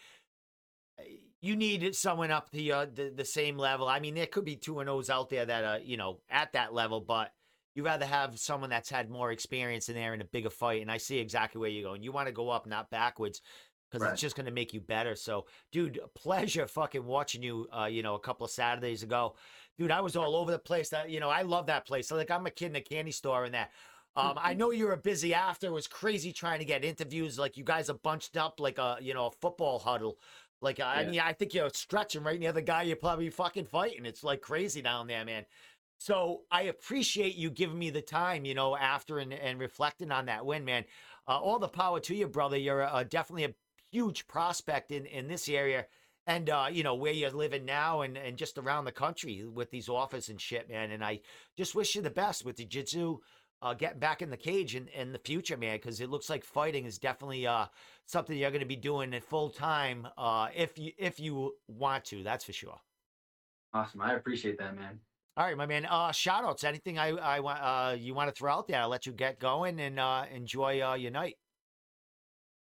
eh, 1.00 1.04
you 1.42 1.56
needed 1.56 1.96
someone 1.96 2.32
up 2.32 2.50
the, 2.51 2.72
uh, 2.72 2.86
the 2.94 3.12
the 3.15 3.25
same 3.25 3.58
level. 3.58 3.88
I 3.88 4.00
mean, 4.00 4.15
there 4.15 4.25
could 4.25 4.46
be 4.46 4.56
two 4.56 4.80
and 4.80 4.89
O's 4.89 5.10
out 5.10 5.30
there 5.30 5.46
that 5.46 5.63
are 5.63 5.80
you 5.80 5.98
know 5.98 6.20
at 6.30 6.54
that 6.54 6.74
level, 6.74 7.01
but 7.01 7.32
you 7.75 7.84
rather 7.86 8.05
have 8.05 8.39
someone 8.39 8.70
that's 8.70 8.89
had 8.89 9.10
more 9.10 9.32
experience 9.32 9.89
in 9.89 9.96
there 9.96 10.13
in 10.13 10.22
a 10.22 10.25
bigger 10.25 10.50
fight. 10.50 10.82
And 10.82 10.89
I 10.89 10.98
see 10.98 11.20
exactly 11.20 11.60
where 11.60 11.70
you're 11.70 11.84
going. 11.84 12.01
You 12.01 12.12
want 12.13 12.27
to 12.27 12.34
go 12.34 12.50
up, 12.50 12.65
not 12.65 12.89
backwards. 12.89 13.41
because 13.91 14.01
Right. 14.03 14.13
it's 14.13 14.22
just 14.22 14.36
going 14.36 14.48
to 14.48 14.51
make 14.51 14.74
you 14.74 14.82
better. 14.82 15.15
So, 15.15 15.46
dude, 15.72 16.00
pleasure 16.15 16.67
fucking 16.67 17.05
watching 17.05 17.44
you. 17.44 17.67
Uh, 17.72 17.86
you 17.86 18.01
know, 18.01 18.15
a 18.15 18.20
couple 18.20 18.46
of 18.46 18.51
Saturdays 18.51 19.03
ago, 19.03 19.36
dude, 19.77 19.91
I 19.91 20.01
was 20.01 20.15
all 20.15 20.36
over 20.36 20.51
the 20.51 20.60
place. 20.60 20.89
That 20.89 21.10
you 21.10 21.20
know, 21.20 21.29
I 21.29 21.44
love 21.44 21.67
that 21.67 21.86
place. 21.86 22.12
Like, 22.12 22.32
I'm 22.32 22.46
a 22.48 22.51
kid 22.51 22.67
in 22.72 22.75
a 22.77 22.82
candy 22.82 23.12
store 23.12 23.44
and 23.46 23.53
that. 23.53 23.72
Um, 24.17 24.39
I 24.41 24.53
know 24.53 24.72
you 24.72 24.88
were 24.88 24.96
busy 24.96 25.34
after. 25.34 25.67
It 25.67 25.72
was 25.72 25.88
crazy 25.88 26.32
trying 26.32 26.60
to 26.60 26.65
get 26.65 26.86
interviews. 26.86 27.38
Like, 27.38 27.58
you 27.58 27.65
guys 27.65 27.89
are 27.89 27.96
bunched 28.01 28.38
up 28.38 28.60
like 28.62 28.77
a 28.77 28.98
you 29.01 29.13
know 29.13 29.27
a 29.27 29.32
football 29.32 29.79
huddle. 29.79 30.17
Like, 30.62 30.79
I 30.79 31.05
mean, 31.05 31.20
I 31.20 31.34
think 31.34 31.53
you're 31.53 31.70
stretching 31.74 32.24
right 32.24 32.39
near 32.39 32.53
the 32.53 32.62
guy 32.62 32.84
you're 32.84 32.96
probably 32.96 33.29
fucking 33.29 33.65
fighting. 33.65 34.05
It's 34.05 34.24
like 34.24 34.41
crazy 34.41 34.82
down 34.82 35.05
there, 35.08 35.24
man. 35.25 35.46
So 35.98 36.42
I 36.52 36.64
appreciate 36.64 37.36
you 37.36 37.50
giving 37.50 37.80
me 37.80 37.90
the 37.90 38.02
time, 38.02 38.46
you 38.46 38.54
know, 38.54 38.75
after 38.75 39.20
and, 39.20 39.34
and 39.34 39.60
reflecting 39.60 40.12
on 40.12 40.25
that 40.25 40.46
win, 40.46 40.66
man. 40.66 40.86
Uh, 41.28 41.40
all 41.40 41.60
the 41.60 41.68
power 41.68 42.00
to 42.02 42.16
you, 42.16 42.28
brother. 42.28 42.58
You're 42.58 42.84
uh, 42.84 43.04
definitely 43.04 43.46
a 43.46 43.54
huge 43.92 44.28
prospect 44.28 44.92
in, 44.92 45.06
in 45.06 45.28
this 45.28 45.48
area 45.48 45.86
and, 46.28 46.50
uh, 46.50 46.68
you 46.72 46.84
know, 46.84 46.96
where 46.96 47.14
you're 47.14 47.32
living 47.32 47.66
now 47.66 48.02
and, 48.02 48.18
and 48.18 48.38
just 48.38 48.58
around 48.58 48.86
the 48.86 48.92
country 48.92 49.46
with 49.46 49.72
these 49.72 49.90
offers 49.90 50.30
and 50.30 50.42
shit, 50.42 50.70
man. 50.70 50.92
And 50.92 51.04
I 51.04 51.22
just 51.56 51.75
wish 51.75 51.96
you 51.96 52.02
the 52.02 52.10
best 52.10 52.46
with 52.46 52.58
the 52.58 52.66
jitsu, 52.66 53.20
uh, 53.62 53.74
getting 53.74 54.00
back 54.00 54.22
in 54.22 54.30
the 54.30 54.38
cage 54.38 54.75
in, 54.75 54.88
in 54.90 55.12
the 55.12 55.20
future, 55.20 55.58
man, 55.58 55.78
because 55.78 56.02
it 56.02 56.10
looks 56.10 56.30
like 56.30 56.44
fighting 56.44 56.86
is 56.86 56.98
definitely 56.98 57.48
uh, 57.48 57.66
something 58.06 58.38
you're 58.38 58.52
going 58.52 58.60
to 58.60 58.68
be 58.68 58.75
doing 58.75 59.14
at 59.14 59.24
full 59.24 59.50
time 59.50 60.08
uh, 60.18 60.48
if 60.56 60.78
you 60.78 60.92
if 60.98 61.20
you 61.20 61.54
want 61.68 62.06
to. 62.06 62.24
That's 62.24 62.44
for 62.44 62.54
sure. 62.54 62.80
Awesome. 63.74 64.02
I 64.02 64.14
appreciate 64.14 64.58
that, 64.60 64.75
man. 64.75 65.00
All 65.38 65.46
right, 65.46 65.58
my 65.58 65.65
man. 65.65 65.86
Uh, 65.86 66.13
shout 66.13 66.46
outs. 66.46 66.63
Anything 66.63 66.98
I 66.98 67.10
I 67.10 67.39
want 67.42 67.60
uh 67.62 67.96
you 67.98 68.13
want 68.13 68.30
to 68.30 68.36
throw 68.36 68.54
out 68.54 68.68
there? 68.68 68.80
I'll 68.80 68.88
let 68.88 69.06
you 69.06 69.12
get 69.12 69.38
going 69.38 69.80
and 69.82 70.00
uh 70.00 70.24
enjoy 70.34 70.82
uh 70.82 70.96
your 70.96 71.12
night. 71.12 71.38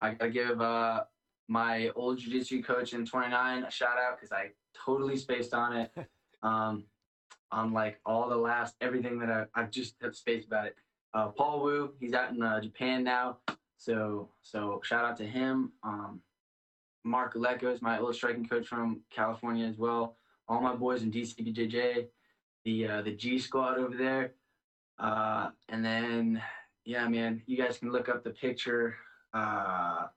I 0.00 0.14
gotta 0.14 0.31
give 0.31 0.61
uh 0.61 1.04
my 1.47 1.90
old 1.95 2.19
jiu-jitsu 2.19 2.62
coach 2.62 2.93
in 2.93 3.07
29 3.07 3.62
a 3.62 3.71
shout 3.71 3.97
out 3.97 4.19
because 4.19 4.33
I 4.33 4.50
totally 4.75 5.16
spaced 5.16 5.54
on 5.54 5.76
it. 5.76 5.93
um, 6.43 6.85
on 7.52 7.73
like 7.73 8.00
all 8.04 8.28
the 8.28 8.37
last 8.37 8.75
everything 8.81 9.21
that 9.21 9.31
I, 9.31 9.45
I've 9.54 9.71
just 9.71 9.95
have 10.02 10.16
spaced 10.16 10.49
about 10.49 10.66
it. 10.66 10.76
Uh, 11.12 11.28
Paul 11.28 11.62
Wu, 11.62 11.93
he's 12.00 12.12
out 12.12 12.33
in 12.33 12.43
uh, 12.43 12.61
Japan 12.61 13.04
now, 13.04 13.38
so 13.76 14.31
so 14.43 14.81
shout 14.83 15.04
out 15.04 15.16
to 15.19 15.25
him. 15.25 15.71
Um, 15.85 16.21
Mark 17.04 17.35
Lecco 17.35 17.73
is 17.73 17.81
my 17.83 18.00
old 18.00 18.16
striking 18.16 18.49
coach 18.49 18.66
from 18.66 19.02
California 19.11 19.64
as 19.64 19.78
well. 19.78 20.16
All 20.49 20.61
my 20.61 20.75
boys 20.75 21.02
in 21.02 21.12
DCBJJ, 21.12 22.09
the 22.64 22.88
uh, 22.88 23.02
the 23.02 23.14
G 23.14 23.38
squad 23.38 23.78
over 23.78 23.97
there, 23.97 24.35
uh, 24.99 25.52
and 25.68 25.85
then 25.85 26.42
yeah, 26.85 27.06
man, 27.09 27.42
you 27.47 27.56
guys 27.56 27.78
can 27.78 27.90
look 27.90 28.09
up 28.09 28.25
the 28.25 28.30
picture. 28.30 28.97
Uh, 29.33 30.09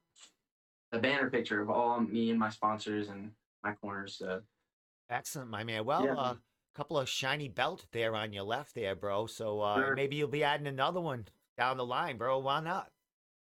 the 0.92 1.00
banner 1.00 1.30
picture 1.30 1.62
of 1.62 1.70
all 1.70 2.00
me 2.00 2.30
and 2.30 2.40
my 2.40 2.50
sponsors 2.50 3.10
and 3.10 3.36
my 3.64 3.74
corners. 3.74 4.16
So 4.16 4.44
Excellent, 5.10 5.50
my 5.50 5.64
man. 5.64 5.86
Well, 5.86 6.04
Yeah. 6.04 6.14
uh, 6.16 6.34
a 6.36 6.42
couple 6.74 6.98
of 6.98 7.10
shiny 7.10 7.50
belt 7.50 7.88
there 7.92 8.16
on 8.16 8.32
your 8.34 8.44
left 8.44 8.74
there, 8.74 8.96
bro. 8.96 9.28
So 9.28 9.62
uh 9.62 9.82
Sure. 9.82 9.96
maybe 9.96 10.16
you'll 10.16 10.28
be 10.30 10.44
adding 10.44 10.68
another 10.68 11.02
one 11.02 11.28
down 11.58 11.78
the 11.78 11.86
line, 11.86 12.18
bro. 12.18 12.40
Why 12.40 12.62
not? 12.62 12.94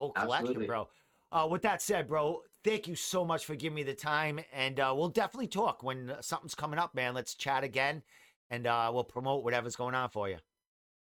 Oh, 0.01 0.11
collection, 0.13 0.47
Absolutely. 0.47 0.67
bro. 0.67 0.91
Uh, 1.31 1.49
with 1.51 1.63
that 1.63 1.83
said, 1.83 2.09
bro, 2.09 2.43
thank 2.65 2.89
you 2.89 2.95
so 2.95 3.25
much 3.25 3.45
for 3.45 3.55
giving 3.55 3.75
me 3.77 3.83
the 3.83 3.95
time, 3.95 4.41
and 4.53 4.81
uh, 4.81 4.95
we'll 4.97 5.09
definitely 5.11 5.49
talk 5.49 5.83
when 5.83 6.17
something's 6.23 6.55
coming 6.55 6.79
up, 6.79 6.95
man. 6.95 7.15
Let's 7.15 7.35
chat 7.35 7.65
again, 7.65 8.03
and 8.51 8.67
uh, 8.67 8.91
we'll 8.93 9.05
promote 9.05 9.45
whatever's 9.45 9.77
going 9.77 9.95
on 9.95 10.11
for 10.11 10.29
you. 10.29 10.39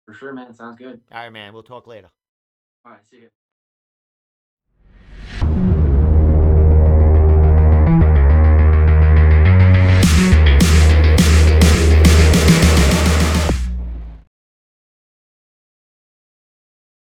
for 0.06 0.14
sure, 0.14 0.34
man, 0.34 0.54
sounds 0.54 0.78
good. 0.78 1.02
All 1.12 1.20
right, 1.20 1.30
man. 1.32 1.54
We'll 1.54 1.64
talk 1.64 1.88
later. 1.88 2.10
All 2.86 2.94
right, 2.94 3.06
see 3.06 3.18
you. 3.18 3.30